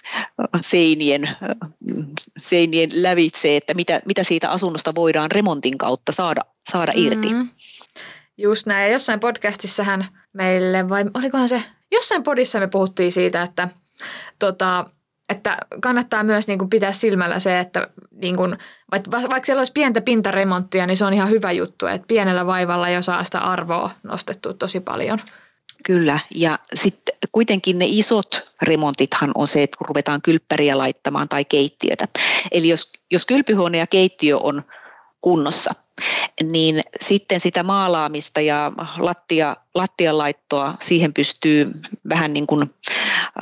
seinien, 0.60 1.24
äh, 1.24 1.36
seinien 2.38 2.90
lävitse, 2.94 3.56
että 3.56 3.74
mitä, 3.74 4.00
mitä 4.06 4.22
siitä 4.22 4.50
asunnosta 4.50 4.94
voidaan 4.94 5.30
remontin 5.30 5.78
kautta 5.78 6.12
saada, 6.12 6.40
saada 6.70 6.92
irti. 6.94 7.32
Mm, 7.32 7.48
just 8.38 8.66
näin. 8.66 8.92
Jossain 8.92 9.20
podcastissahan 9.20 10.06
meille, 10.32 10.88
vai 10.88 11.04
olikohan 11.14 11.48
se, 11.48 11.62
jossain 11.90 12.22
podissa 12.22 12.60
me 12.60 12.68
puhuttiin 12.68 13.12
siitä, 13.12 13.42
että 13.42 13.68
tota, 14.38 14.90
että 15.28 15.56
kannattaa 15.80 16.24
myös 16.24 16.48
niin 16.48 16.58
kuin 16.58 16.70
pitää 16.70 16.92
silmällä 16.92 17.38
se, 17.38 17.60
että 17.60 17.88
niin 18.10 18.36
kuin, 18.36 18.58
vaikka, 18.90 19.40
siellä 19.44 19.60
olisi 19.60 19.72
pientä 19.72 20.00
pintaremonttia, 20.00 20.86
niin 20.86 20.96
se 20.96 21.04
on 21.04 21.14
ihan 21.14 21.30
hyvä 21.30 21.52
juttu, 21.52 21.86
että 21.86 22.06
pienellä 22.08 22.46
vaivalla 22.46 22.88
jo 22.88 23.02
saa 23.02 23.24
sitä 23.24 23.38
arvoa 23.38 23.90
nostettua 24.02 24.52
tosi 24.52 24.80
paljon. 24.80 25.18
Kyllä, 25.84 26.18
ja 26.34 26.58
sitten 26.74 27.14
kuitenkin 27.32 27.78
ne 27.78 27.84
isot 27.88 28.48
remontithan 28.62 29.30
on 29.34 29.48
se, 29.48 29.62
että 29.62 29.78
kun 29.78 29.88
ruvetaan 29.88 30.22
kylppäriä 30.22 30.78
laittamaan 30.78 31.28
tai 31.28 31.44
keittiötä. 31.44 32.08
Eli 32.52 32.68
jos, 32.68 32.92
jos 33.10 33.26
kylpyhuone 33.26 33.78
ja 33.78 33.86
keittiö 33.86 34.36
on 34.38 34.62
kunnossa, 35.20 35.74
niin 36.42 36.82
sitten 37.00 37.40
sitä 37.40 37.62
maalaamista 37.62 38.40
ja 38.40 38.72
lattia, 38.98 39.56
lattian 39.74 40.18
laittoa, 40.18 40.74
siihen 40.80 41.14
pystyy 41.14 41.70
vähän 42.08 42.32
niin 42.32 42.46
kuin 42.46 42.62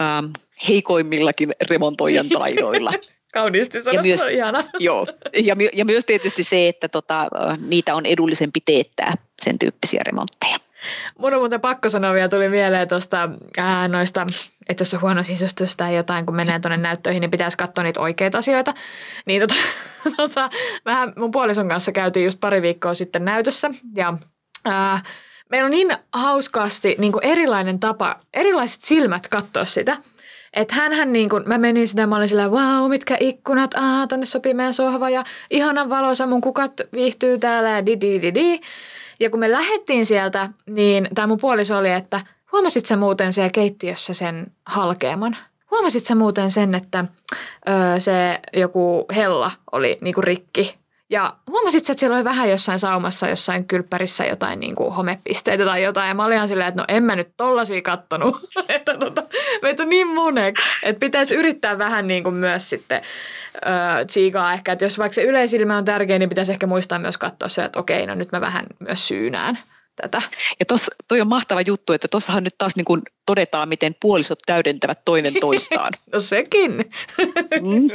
ähm, 0.01 0.33
heikoimmillakin 0.69 1.53
remontoijan 1.71 2.29
taidoilla. 2.29 2.93
Kauniisti 3.35 3.83
sanottu, 3.83 4.03
myös, 4.03 4.21
ihana. 4.33 4.65
Joo, 4.79 5.07
ja, 5.43 5.57
ja 5.73 5.85
myös 5.85 6.05
tietysti 6.05 6.43
se, 6.43 6.69
että 6.69 6.89
tota, 6.89 7.27
niitä 7.67 7.95
on 7.95 8.07
edullisempi 8.07 8.61
teettää 8.65 9.13
sen 9.43 9.59
tyyppisiä 9.59 10.01
remontteja. 10.07 10.59
Mun 11.19 11.35
on 11.35 11.41
muuten 11.41 11.61
pakko 11.61 11.89
sanoa 11.89 12.15
vielä, 12.15 12.29
tuli 12.29 12.49
mieleen 12.49 12.89
tuosta 12.89 13.29
noista, 13.89 14.27
että 14.69 14.83
jos 14.83 14.95
on 14.95 15.01
huono 15.01 15.23
sisustus 15.23 15.77
tai 15.77 15.97
jotain, 15.97 16.27
kun 16.27 16.37
menee 16.37 16.59
tuonne 16.59 16.77
näyttöihin, 16.77 17.21
niin 17.21 17.31
pitäisi 17.31 17.57
katsoa 17.57 17.85
niitä 17.85 18.01
oikeita 18.01 18.39
asioita. 18.39 18.75
Niin 19.27 19.41
tota, 19.41 19.55
tota, 20.17 20.51
vähän 20.85 21.13
mun 21.17 21.31
puolison 21.31 21.69
kanssa 21.69 21.93
käytiin 21.93 22.25
just 22.25 22.41
pari 22.41 22.63
viikkoa 22.63 22.95
sitten 22.95 23.25
näytössä 23.25 23.71
ja 23.97 24.15
ää, 24.65 25.01
meillä 25.51 25.67
on 25.67 25.71
niin 25.71 25.97
hauskaasti 26.13 26.97
niin 26.99 27.13
kuin 27.13 27.25
erilainen 27.25 27.81
tapa, 27.81 28.21
erilaiset 28.35 28.83
silmät 28.83 29.29
katsoa 29.29 29.65
sitä. 29.65 29.97
Että 30.53 30.75
hänhän 30.75 31.13
niin 31.13 31.29
kuin, 31.29 31.43
mä 31.47 31.59
menin 31.59 31.89
sitä, 31.89 32.07
mä 32.07 32.17
olin 32.17 32.29
sillä, 32.29 32.49
wow, 32.49 32.91
mitkä 32.91 33.17
ikkunat, 33.21 33.75
aa, 33.75 34.07
tonne 34.07 34.27
sopii 34.27 34.55
meidän 34.55 34.75
sohva 34.75 35.11
ja 35.11 35.25
ihanan 35.51 35.89
valoisa, 35.89 36.27
mun 36.27 36.41
kukat 36.41 36.73
viihtyy 36.93 37.39
täällä 37.39 37.71
ja 37.71 37.87
di, 37.87 38.01
di, 38.01 38.23
di, 38.23 38.35
di. 38.35 38.61
Ja 39.21 39.31
kun 39.31 39.41
me 39.41 39.51
lähdettiin 39.53 40.07
sieltä, 40.07 40.49
niin 40.67 41.09
tämä 41.15 41.27
mun 41.27 41.39
puoliso 41.41 41.79
oli, 41.79 41.91
että 41.91 42.21
huomasit 42.53 42.87
sä 42.87 42.97
muuten 42.97 43.33
siellä 43.33 43.51
keittiössä 43.51 44.15
sen 44.15 44.47
halkeaman? 44.67 45.37
Huomasit 45.71 46.07
sä 46.07 46.15
muuten 46.15 46.51
sen, 46.51 46.75
että 46.75 47.05
ö, 47.69 48.01
se 48.01 48.41
joku 48.53 49.05
hella 49.17 49.51
oli 49.73 49.99
niinku 50.01 50.21
rikki? 50.21 50.75
Ja 51.11 51.37
huomasit 51.51 51.91
että 51.91 52.01
siellä 52.01 52.17
oli 52.17 52.25
vähän 52.25 52.51
jossain 52.51 52.79
saumassa, 52.79 53.29
jossain 53.29 53.67
kylppärissä 53.67 54.25
jotain 54.25 54.61
niinku 54.61 54.91
homepisteitä 54.91 55.65
tai 55.65 55.83
jotain. 55.83 56.09
Ja 56.09 56.15
mä 56.15 56.25
olin 56.25 56.49
silleen, 56.49 56.69
että 56.69 56.81
no 56.81 56.85
en 56.89 57.03
mä 57.03 57.17
nyt 57.17 57.29
tollasia 57.37 57.83
kattonut. 57.83 58.39
että 58.69 58.99
tota, 58.99 59.23
meitä 59.63 59.83
on 59.83 59.89
niin 59.89 60.09
moneksi, 60.09 60.63
että 60.83 61.01
pitäisi 61.01 61.35
yrittää 61.35 61.79
vähän 61.79 62.07
niinku 62.07 62.31
myös 62.31 62.71
sitten 62.71 63.03
ö, 63.57 64.05
tsiikaa 64.05 64.53
ehkä. 64.53 64.73
Että 64.73 64.85
jos 64.85 64.99
vaikka 64.99 65.15
se 65.15 65.23
yleisilmä 65.23 65.77
on 65.77 65.85
tärkeä, 65.85 66.19
niin 66.19 66.29
pitäisi 66.29 66.53
ehkä 66.53 66.67
muistaa 66.67 66.99
myös 66.99 67.19
katsoa 67.19 67.49
se, 67.49 67.65
että 67.65 67.79
okei, 67.79 68.07
no 68.07 68.15
nyt 68.15 68.33
mä 68.33 68.41
vähän 68.41 68.67
myös 68.79 69.09
syynään 69.09 69.59
tätä. 69.97 70.23
Ja 70.61 70.67
tos, 70.67 70.91
toi 71.09 71.21
on 71.21 71.29
mahtava 71.29 71.61
juttu, 71.61 71.93
että 71.93 72.09
tuossahan 72.11 72.45
nyt 72.45 72.59
taas 72.59 72.77
niin 72.77 72.85
kuin 72.85 73.03
todetaan, 73.27 73.69
miten 73.69 73.95
puolisot 74.01 74.39
täydentävät 74.47 75.05
toinen 75.05 75.35
toistaan. 75.41 75.93
no 76.13 76.21
sekin. 76.21 76.71
Mm. 77.61 77.89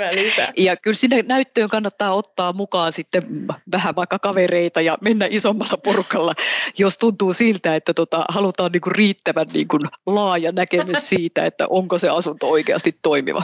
ja 0.57 0.77
kyllä 0.77 0.95
sinne 0.95 1.23
näyttöön 1.27 1.69
kannattaa 1.69 2.13
ottaa 2.13 2.53
mukaan 2.53 2.93
sitten 2.93 3.23
vähän 3.71 3.95
vaikka 3.95 4.19
kavereita 4.19 4.81
ja 4.81 4.97
mennä 5.01 5.27
isommalla 5.29 5.77
porukalla, 5.77 6.33
jos 6.77 6.97
tuntuu 6.97 7.33
siltä, 7.33 7.75
että 7.75 7.93
tota, 7.93 8.25
halutaan 8.29 8.71
niin 8.71 8.81
kuin 8.81 8.95
riittävän 8.95 9.47
niin 9.53 9.67
kuin 9.67 9.81
laaja 10.05 10.51
näkemys 10.51 11.09
siitä, 11.09 11.45
että 11.45 11.67
onko 11.69 11.97
se 11.97 12.09
asunto 12.09 12.49
oikeasti 12.49 12.99
toimiva. 13.01 13.41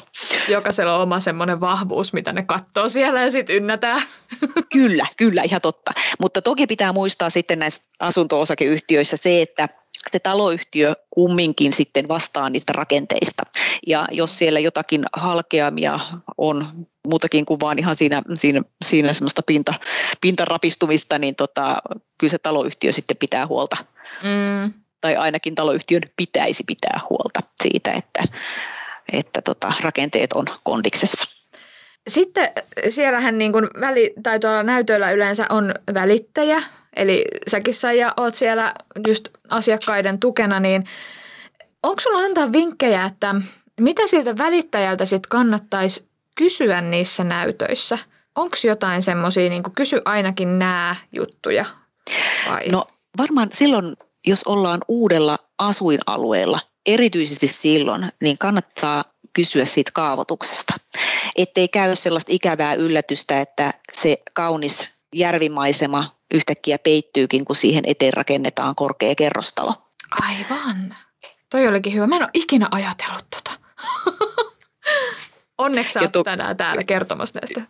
Jokaisella 0.47 0.95
on 0.95 1.01
oma 1.01 1.19
semmoinen 1.19 1.59
vahvuus, 1.59 2.13
mitä 2.13 2.33
ne 2.33 2.43
katsoo 2.43 2.89
siellä 2.89 3.21
ja 3.21 3.31
sitten 3.31 3.55
ynnätään. 3.55 4.01
kyllä, 4.73 5.05
kyllä, 5.17 5.41
ihan 5.43 5.61
totta. 5.61 5.91
Mutta 6.19 6.41
toki 6.41 6.67
pitää 6.67 6.93
muistaa 6.93 7.29
sitten 7.29 7.59
näissä 7.59 7.81
asunto-osakeyhtiöissä 8.47 9.17
se, 9.17 9.41
että 9.41 9.69
se 10.11 10.19
taloyhtiö 10.19 10.93
kumminkin 11.09 11.73
sitten 11.73 12.07
vastaa 12.07 12.49
niistä 12.49 12.73
rakenteista. 12.73 13.43
Ja 13.87 14.07
jos 14.11 14.37
siellä 14.37 14.59
jotakin 14.59 15.05
halkeamia 15.13 15.99
on 16.37 16.67
muutakin 17.07 17.45
kuin 17.45 17.59
vaan 17.59 17.79
ihan 17.79 17.95
siinä, 17.95 18.21
siinä, 18.33 18.61
siinä 18.85 19.13
semmoista 19.13 19.41
pinta, 19.41 19.73
pintarapistumista, 20.21 21.19
niin 21.19 21.35
tota, 21.35 21.81
kyllä 22.17 22.31
se 22.31 22.37
taloyhtiö 22.37 22.91
sitten 22.91 23.17
pitää 23.17 23.47
huolta. 23.47 23.77
Mm. 24.23 24.73
Tai 25.01 25.15
ainakin 25.15 25.55
taloyhtiön 25.55 26.01
pitäisi 26.15 26.63
pitää 26.67 26.99
huolta 27.09 27.39
siitä, 27.63 27.91
että, 27.91 28.23
että 29.13 29.41
tota, 29.41 29.73
rakenteet 29.81 30.33
on 30.33 30.45
kondiksessa. 30.63 31.25
Sitten 32.07 32.51
siellähän 32.89 33.37
niin 33.37 33.51
kuin 33.51 33.67
väli, 33.79 34.13
tai 34.23 34.39
tuolla 34.39 34.63
näytöillä 34.63 35.11
yleensä 35.11 35.45
on 35.49 35.75
välittäjä, 35.93 36.63
eli 36.97 37.25
säkin 37.47 37.73
ja 37.97 38.13
oot 38.17 38.35
siellä 38.35 38.73
just 39.07 39.27
asiakkaiden 39.49 40.19
tukena, 40.19 40.59
niin 40.59 40.85
onko 41.83 41.99
sulla 41.99 42.19
antaa 42.19 42.51
vinkkejä, 42.51 43.05
että 43.05 43.35
mitä 43.81 44.07
siltä 44.07 44.37
välittäjältä 44.37 45.05
sitten 45.05 45.29
kannattaisi 45.29 46.07
kysyä 46.35 46.81
niissä 46.81 47.23
näytöissä? 47.23 47.97
Onko 48.35 48.57
jotain 48.63 49.03
semmoisia, 49.03 49.49
niin 49.49 49.63
kysy 49.75 50.01
ainakin 50.05 50.59
nämä 50.59 50.95
juttuja? 51.11 51.65
Vai? 52.49 52.67
No 52.67 52.83
varmaan 53.17 53.49
silloin, 53.51 53.95
jos 54.27 54.43
ollaan 54.43 54.79
uudella 54.87 55.37
asuinalueella, 55.57 56.59
erityisesti 56.85 57.47
silloin, 57.47 58.11
niin 58.21 58.37
kannattaa 58.37 59.03
kysyä 59.33 59.65
siitä 59.65 59.91
kaavoituksesta. 59.93 60.73
Ettei 61.35 61.67
käy 61.67 61.95
sellaista 61.95 62.31
ikävää 62.33 62.73
yllätystä, 62.73 63.41
että 63.41 63.73
se 63.93 64.17
kaunis 64.33 64.87
järvimaisema 65.15 66.16
yhtäkkiä 66.33 66.79
peittyykin, 66.79 67.45
kun 67.45 67.55
siihen 67.55 67.83
eteen 67.87 68.13
rakennetaan 68.13 68.75
korkea 68.75 69.15
kerrostalo. 69.15 69.73
Aivan. 70.11 70.95
Toi 71.49 71.67
olikin 71.67 71.93
hyvä. 71.93 72.07
Mä 72.07 72.15
en 72.15 72.21
ole 72.21 72.29
ikinä 72.33 72.67
ajatellut 72.71 73.25
tota. 73.29 73.51
Onneksi 75.57 75.93
sä 75.93 76.07
to... 76.07 76.23
tänään 76.23 76.57
täällä 76.57 76.81
kertomassa 76.87 77.39
näistä 77.39 77.61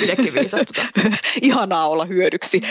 itsekin 0.00 0.34
viisastuta. 0.34 0.82
Ihanaa 1.42 1.88
olla 1.88 2.04
hyödyksi. 2.04 2.62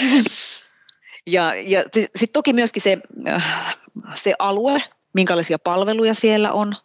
Ja, 1.27 1.56
ja 1.56 1.84
sitten 1.93 2.34
toki 2.34 2.53
myöskin 2.53 2.82
se, 2.82 2.97
äh, 3.27 3.77
se 4.15 4.34
alue, 4.39 4.84
minkälaisia 5.13 5.60
palveluja 5.60 6.13
siellä 6.13 6.51
on, 6.51 6.75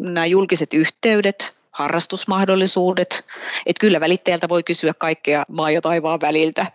nämä 0.00 0.26
julkiset 0.26 0.74
yhteydet, 0.74 1.54
harrastusmahdollisuudet. 1.70 3.24
Että 3.66 3.80
kyllä 3.80 4.00
välittäjältä 4.00 4.48
voi 4.48 4.62
kysyä 4.62 4.94
kaikkea 4.94 5.44
maa 5.48 5.70
ja 5.70 5.80
taivaan 5.80 6.20
väliltä. 6.20 6.66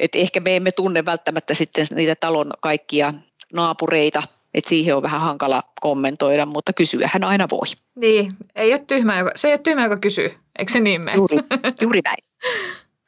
Et 0.00 0.14
ehkä 0.14 0.40
me 0.40 0.56
emme 0.56 0.72
tunne 0.72 1.04
välttämättä 1.04 1.54
sitten 1.54 1.86
niitä 1.94 2.14
talon 2.14 2.52
kaikkia 2.60 3.14
naapureita, 3.52 4.22
että 4.54 4.68
siihen 4.68 4.96
on 4.96 5.02
vähän 5.02 5.20
hankala 5.20 5.62
kommentoida, 5.80 6.46
mutta 6.46 6.72
kysyä 6.72 7.10
hän 7.12 7.24
aina 7.24 7.46
voi. 7.50 7.66
Niin, 7.94 8.32
ei 8.56 8.72
ole 8.72 8.84
tyhmä, 8.86 9.18
joka, 9.18 9.30
se 9.36 9.48
ei 9.48 9.54
ole 9.54 9.60
tyhmä, 9.64 9.84
joka 9.84 9.96
kysyy. 9.96 10.32
Eikö 10.58 10.72
se 10.72 10.80
niin 10.80 11.00
mene? 11.00 11.16
Juuri, 11.16 11.36
juuri 11.82 12.00
näin. 12.04 12.18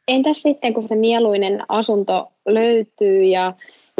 Entäs 0.08 0.42
sitten, 0.42 0.74
kun 0.74 0.88
se 0.88 0.94
mieluinen 0.94 1.64
asunto 1.68 2.32
löytyy 2.46 3.22
ja, 3.22 3.52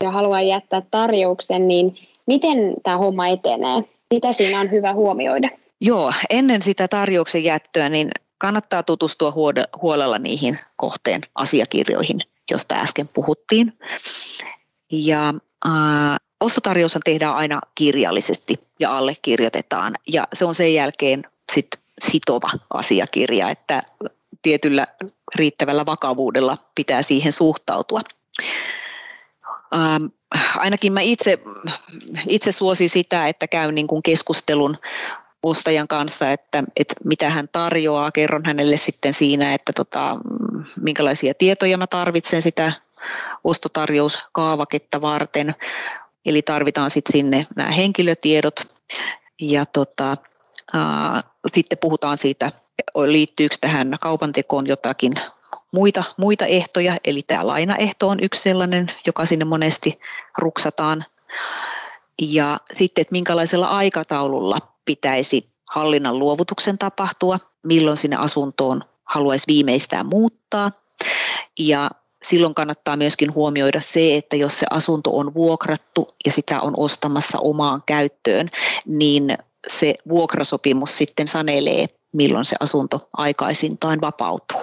ja 0.03 0.11
haluaa 0.11 0.43
jättää 0.43 0.83
tarjouksen, 0.91 1.69
niin 1.69 1.95
miten 2.27 2.75
tämä 2.83 2.97
homma 2.97 3.29
etenee? 3.29 3.85
Mitä 4.15 4.33
siinä 4.33 4.61
on 4.61 4.71
hyvä 4.71 4.93
huomioida? 4.95 5.49
Joo, 5.81 6.13
ennen 6.31 6.63
sitä 6.63 6.89
tarjouksen 6.89 7.45
jättöä 7.45 7.89
niin 7.89 8.11
kannattaa 8.39 8.83
tutustua 8.83 9.33
huolella 9.83 10.19
niihin 10.19 10.59
kohteen 10.77 11.21
asiakirjoihin, 11.35 12.21
josta 12.51 12.75
äsken 12.75 13.09
puhuttiin. 13.09 13.79
Ja 14.93 15.35
äh, 15.67 16.17
ostotarjoushan 16.41 17.03
tehdään 17.05 17.35
aina 17.35 17.61
kirjallisesti 17.75 18.55
ja 18.81 18.99
allekirjoitetaan 18.99 19.95
ja 20.09 20.29
se 20.33 20.45
on 20.45 20.55
sen 20.55 20.75
jälkeen 20.75 21.25
sit 21.53 21.69
sitova 22.03 22.51
asiakirja, 22.75 23.51
että 23.51 23.83
tietyllä 24.43 24.87
riittävällä 25.35 25.87
vakavuudella 25.87 26.59
pitää 26.75 27.03
siihen 27.03 27.33
suhtautua. 27.33 28.01
Ähm, 29.75 30.05
ainakin 30.57 30.93
mä 30.93 31.01
itse, 31.01 31.39
itse 32.29 32.53
suosin 32.53 32.89
sitä, 32.89 33.29
että 33.29 33.49
käyn 33.49 33.75
niin 33.75 33.87
kuin 33.87 34.03
keskustelun 34.03 34.79
ostajan 35.43 35.89
kanssa, 35.89 36.33
että, 36.33 36.63
että 36.77 36.95
mitä 37.05 37.31
hän 37.31 37.49
tarjoaa. 37.53 38.13
Kerron 38.13 38.43
hänelle 38.45 38.77
sitten 38.77 39.13
siinä, 39.13 39.55
että 39.55 39.73
tota, 39.73 40.17
minkälaisia 40.81 41.35
tietoja 41.35 41.79
mä 41.79 41.87
tarvitsen 41.87 42.43
sitä 42.43 42.73
ostotarjouskaavaketta 43.45 45.01
varten. 45.01 45.55
Eli 46.27 46.43
tarvitaan 46.43 46.91
sitten 46.91 47.13
sinne 47.13 47.47
nämä 47.57 47.71
henkilötiedot 47.71 48.61
ja 49.41 49.67
tota, 49.67 50.17
ää, 50.75 51.23
sitten 51.47 51.79
puhutaan 51.79 52.19
siitä, 52.19 52.53
liittyykö 53.07 53.57
tähän 53.61 53.97
kaupantekoon 54.01 54.67
jotakin 54.67 55.13
muita, 55.73 56.05
muita 56.19 56.47
ehtoja, 56.47 56.97
eli 57.05 57.23
tämä 57.23 57.47
lainaehto 57.47 58.09
on 58.09 58.19
yksi 58.23 58.43
sellainen, 58.43 58.93
joka 59.07 59.27
sinne 59.27 59.45
monesti 59.45 60.01
ruksataan. 60.39 61.05
Ja 62.23 62.59
sitten, 62.75 63.03
että 63.03 63.13
minkälaisella 63.13 63.67
aikataululla 63.67 64.72
pitäisi 64.85 65.43
hallinnan 65.71 66.19
luovutuksen 66.19 66.79
tapahtua, 66.79 67.39
milloin 67.63 67.97
sinne 67.97 68.17
asuntoon 68.17 68.83
haluaisi 69.05 69.45
viimeistään 69.49 70.07
muuttaa. 70.07 70.71
Ja 71.59 71.91
silloin 72.23 72.55
kannattaa 72.55 72.97
myöskin 72.97 73.35
huomioida 73.35 73.81
se, 73.81 74.17
että 74.17 74.37
jos 74.37 74.59
se 74.59 74.67
asunto 74.71 75.11
on 75.17 75.35
vuokrattu 75.35 76.09
ja 76.27 76.33
sitä 76.33 76.61
on 76.61 76.75
ostamassa 76.77 77.39
omaan 77.39 77.83
käyttöön, 77.87 78.49
niin 78.87 79.39
se 79.69 79.95
vuokrasopimus 80.09 80.99
sitten 80.99 81.29
sanelee, 81.29 81.87
milloin 82.13 82.45
se 82.45 82.57
asunto 82.61 83.09
aikaisintaan 83.17 84.01
vapautuu. 84.01 84.61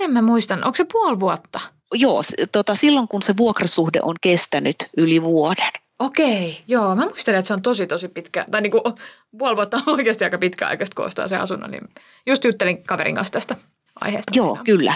En 0.00 0.10
mä 0.10 0.22
muistan, 0.22 0.64
onko 0.64 0.76
se 0.76 0.84
puoli 0.92 1.20
vuotta? 1.20 1.60
Joo, 1.94 2.22
tota, 2.52 2.74
silloin 2.74 3.08
kun 3.08 3.22
se 3.22 3.36
vuokrasuhde 3.36 4.00
on 4.02 4.14
kestänyt 4.20 4.76
yli 4.96 5.22
vuoden. 5.22 5.72
Okei, 5.98 6.64
joo. 6.66 6.96
Mä 6.96 7.04
muistelen, 7.04 7.38
että 7.38 7.46
se 7.46 7.54
on 7.54 7.62
tosi 7.62 7.86
tosi 7.86 8.08
pitkä, 8.08 8.46
tai 8.50 8.60
niin 8.60 8.70
kuin 8.70 8.82
puoli 9.38 9.56
vuotta 9.56 9.76
on 9.76 9.94
oikeasti 9.94 10.24
aika 10.24 10.38
pitkäaikaista, 10.38 10.94
kun 10.94 11.04
ostaa 11.04 11.28
se 11.28 11.36
asunnon, 11.36 11.70
niin 11.70 11.88
just 12.26 12.44
juttelin 12.44 12.84
kaverin 12.84 13.14
kanssa 13.14 13.32
tästä 13.32 13.56
aiheesta. 14.00 14.32
Joo, 14.34 14.46
mennään. 14.46 14.64
kyllä. 14.64 14.94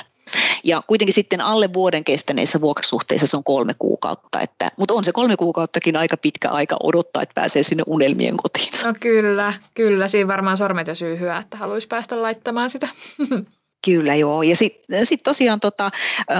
Ja 0.64 0.82
kuitenkin 0.86 1.14
sitten 1.14 1.40
alle 1.40 1.72
vuoden 1.72 2.04
kestäneissä 2.04 2.60
vuokrasuhteissa 2.60 3.26
se 3.26 3.36
on 3.36 3.44
kolme 3.44 3.74
kuukautta, 3.78 4.40
että, 4.40 4.70
mutta 4.76 4.94
on 4.94 5.04
se 5.04 5.12
kolme 5.12 5.36
kuukauttakin 5.36 5.96
aika 5.96 6.16
pitkä 6.16 6.48
aika 6.48 6.76
odottaa, 6.82 7.22
että 7.22 7.34
pääsee 7.34 7.62
sinne 7.62 7.82
unelmien 7.86 8.36
kotiin. 8.36 8.68
No 8.84 8.92
kyllä, 9.00 9.52
kyllä. 9.74 10.08
Siinä 10.08 10.28
varmaan 10.28 10.56
sormet 10.56 10.86
jo 10.86 10.94
syyhyä, 10.94 11.38
että 11.38 11.56
haluaisi 11.56 11.88
päästä 11.88 12.22
laittamaan 12.22 12.70
sitä. 12.70 12.88
Kyllä 13.84 14.14
joo. 14.14 14.42
Ja 14.42 14.56
sitten 14.56 15.06
sit 15.06 15.20
tosiaan 15.24 15.60
tota, 15.60 15.90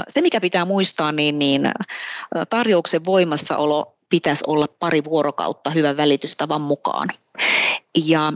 se, 0.08 0.20
mikä 0.20 0.40
pitää 0.40 0.64
muistaa, 0.64 1.12
niin, 1.12 1.38
niin 1.38 1.70
tarjouksen 2.50 3.04
voimassaolo 3.04 3.96
pitäisi 4.12 4.44
olla 4.46 4.68
pari 4.78 5.04
vuorokautta 5.04 5.70
hyvän 5.70 5.96
välitystavan 5.96 6.60
mukaan. 6.60 7.08
Ja 8.06 8.32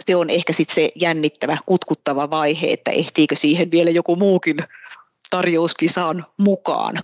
se 0.00 0.16
on 0.16 0.30
ehkä 0.30 0.52
sitten 0.52 0.74
se 0.74 0.90
jännittävä, 0.94 1.58
kutkuttava 1.66 2.30
vaihe, 2.30 2.66
että 2.72 2.90
ehtiikö 2.90 3.36
siihen 3.36 3.70
vielä 3.70 3.90
joku 3.90 4.16
muukin 4.16 4.56
tarjouskisaan 5.30 6.26
mukaan. 6.38 6.94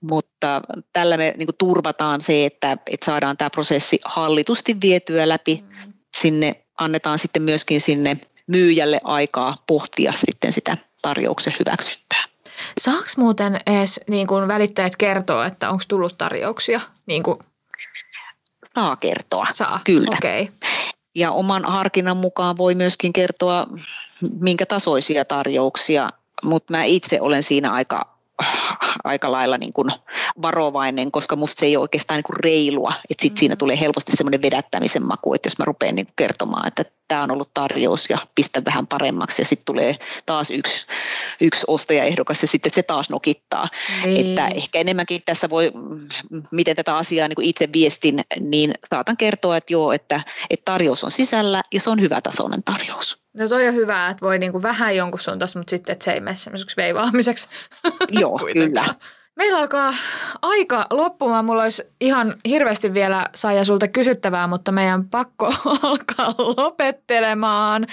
Mutta 0.00 0.62
tällä 0.92 1.16
me 1.16 1.34
niin 1.36 1.48
turvataan 1.58 2.20
se, 2.20 2.44
että, 2.44 2.72
että 2.72 3.06
saadaan 3.06 3.36
tämä 3.36 3.50
prosessi 3.50 4.00
hallitusti 4.04 4.76
vietyä 4.82 5.28
läpi. 5.28 5.64
Mm. 5.86 5.92
Sinne 6.16 6.64
annetaan 6.78 7.18
sitten 7.18 7.42
myöskin 7.42 7.80
sinne 7.80 8.16
myyjälle 8.46 9.00
aikaa 9.04 9.64
pohtia 9.66 10.12
sitten 10.26 10.52
sitä 10.52 10.76
tarjouksen 11.02 11.54
hyväksyntää. 11.58 12.24
Saako 12.80 13.06
muuten 13.16 13.60
edes 13.66 14.00
niin 14.08 14.26
kuin 14.26 14.48
välittäjät 14.48 14.96
kertoa, 14.96 15.46
että 15.46 15.70
onko 15.70 15.84
tullut 15.88 16.18
tarjouksia? 16.18 16.80
Niin 17.06 17.22
kuin... 17.22 17.38
Saa 18.74 18.96
kertoa, 18.96 19.46
Saa. 19.54 19.80
kyllä. 19.84 20.16
Okay. 20.18 20.46
Ja 21.14 21.30
oman 21.30 21.64
harkinnan 21.64 22.16
mukaan 22.16 22.58
voi 22.58 22.74
myöskin 22.74 23.12
kertoa, 23.12 23.66
minkä 24.40 24.66
tasoisia 24.66 25.24
tarjouksia, 25.24 26.10
mutta 26.44 26.72
mä 26.72 26.84
itse 26.84 27.20
olen 27.20 27.42
siinä 27.42 27.72
aika 27.72 28.16
aika 29.04 29.32
lailla 29.32 29.58
niin 29.58 29.72
kuin 29.72 29.92
varovainen, 30.42 31.10
koska 31.10 31.36
musta 31.36 31.60
se 31.60 31.66
ei 31.66 31.76
ole 31.76 31.82
oikeastaan 31.82 32.18
niin 32.18 32.24
kuin 32.24 32.40
reilua. 32.40 32.92
Että 33.10 33.22
sit 33.22 33.32
mm. 33.32 33.36
siinä 33.36 33.56
tulee 33.56 33.80
helposti 33.80 34.16
semmoinen 34.16 34.42
vedättämisen 34.42 35.06
maku, 35.06 35.34
että 35.34 35.46
jos 35.46 35.58
mä 35.58 35.64
rupean 35.64 35.94
niin 35.94 36.06
kuin 36.06 36.14
kertomaan, 36.16 36.68
että 36.68 36.84
tämä 37.08 37.22
on 37.22 37.30
ollut 37.30 37.50
tarjous 37.54 38.10
ja 38.10 38.18
pistä 38.34 38.62
vähän 38.64 38.86
paremmaksi 38.86 39.42
ja 39.42 39.46
sitten 39.46 39.64
tulee 39.64 39.96
taas 40.26 40.50
yksi, 40.50 40.86
yksi 41.40 41.64
ostajaehdokas 41.68 42.42
ja 42.42 42.48
sitten 42.48 42.72
se 42.74 42.82
taas 42.82 43.10
nokittaa. 43.10 43.68
Niin. 44.04 44.26
Että 44.26 44.48
ehkä 44.54 44.78
enemmänkin 44.78 45.22
tässä 45.24 45.50
voi, 45.50 45.72
miten 46.50 46.76
tätä 46.76 46.96
asiaa 46.96 47.28
niin 47.28 47.42
itse 47.42 47.68
viestin, 47.72 48.24
niin 48.40 48.74
saatan 48.90 49.16
kertoa, 49.16 49.56
että 49.56 49.72
joo, 49.72 49.92
että, 49.92 50.20
että 50.50 50.64
tarjous 50.64 51.04
on 51.04 51.10
sisällä 51.10 51.62
ja 51.74 51.80
se 51.80 51.90
on 51.90 52.00
hyvä 52.00 52.20
tasoinen 52.20 52.62
tarjous. 52.62 53.18
No 53.34 53.48
toi 53.48 53.68
on 53.68 53.74
hyvä, 53.74 54.08
että 54.08 54.26
voi 54.26 54.38
niinku 54.38 54.62
vähän 54.62 54.96
jonkun 54.96 55.20
suuntaan, 55.20 55.48
mutta 55.54 55.70
sitten 55.70 55.92
että 55.92 56.04
se 56.04 56.12
ei 56.12 56.20
mene 56.20 56.36
semmoiseksi 56.36 56.76
veivaamiseksi. 56.76 57.48
Joo, 58.10 58.40
kyllä. 58.52 58.94
Meillä 59.36 59.58
alkaa 59.58 59.92
aika 60.42 60.86
loppumaan. 60.90 61.44
Mulla 61.44 61.62
olisi 61.62 61.82
ihan 62.00 62.34
hirveästi 62.48 62.94
vielä 62.94 63.26
Saija 63.34 63.64
sulta 63.64 63.88
kysyttävää, 63.88 64.46
mutta 64.46 64.72
meidän 64.72 65.08
pakko 65.08 65.46
alkaa 65.82 66.34
lopettelemaan. 66.38 67.86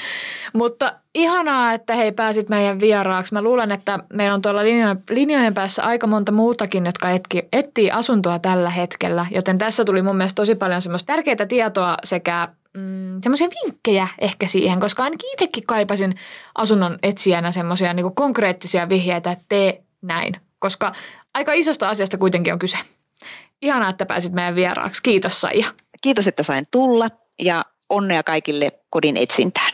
Mutta 0.53 0.93
ihanaa, 1.15 1.73
että 1.73 1.95
hei 1.95 2.11
pääsit 2.11 2.49
meidän 2.49 2.79
vieraaksi. 2.79 3.33
Mä 3.33 3.41
luulen, 3.41 3.71
että 3.71 3.99
meillä 4.13 4.33
on 4.33 4.41
tuolla 4.41 4.61
linjojen 5.09 5.53
päässä 5.53 5.83
aika 5.83 6.07
monta 6.07 6.31
muutakin, 6.31 6.85
jotka 6.85 7.09
etki, 7.11 7.43
etsii 7.53 7.91
asuntoa 7.91 8.39
tällä 8.39 8.69
hetkellä. 8.69 9.25
Joten 9.31 9.57
tässä 9.57 9.85
tuli 9.85 10.01
mun 10.01 10.17
mielestä 10.17 10.35
tosi 10.41 10.55
paljon 10.55 10.81
semmoista 10.81 11.07
tärkeää 11.13 11.45
tietoa 11.47 11.97
sekä 12.03 12.47
mm, 12.73 13.21
semmoisia 13.21 13.47
vinkkejä 13.63 14.07
ehkä 14.19 14.47
siihen, 14.47 14.79
koska 14.79 15.03
ainakin 15.03 15.33
itsekin 15.33 15.63
kaipasin 15.67 16.15
asunnon 16.55 16.99
etsijänä 17.03 17.51
semmoisia 17.51 17.93
niin 17.93 18.15
konkreettisia 18.15 18.89
vihjeitä, 18.89 19.31
että 19.31 19.45
tee 19.49 19.83
näin. 20.01 20.35
Koska 20.59 20.91
aika 21.33 21.53
isosta 21.53 21.89
asiasta 21.89 22.17
kuitenkin 22.17 22.53
on 22.53 22.59
kyse. 22.59 22.77
Ihanaa, 23.61 23.89
että 23.89 24.05
pääsit 24.05 24.33
meidän 24.33 24.55
vieraaksi. 24.55 25.03
Kiitos 25.03 25.41
Saija. 25.41 25.65
Kiitos, 26.01 26.27
että 26.27 26.43
sain 26.43 26.67
tulla 26.71 27.09
ja 27.39 27.65
onnea 27.89 28.23
kaikille 28.23 28.71
kodin 28.89 29.17
etsintään. 29.17 29.73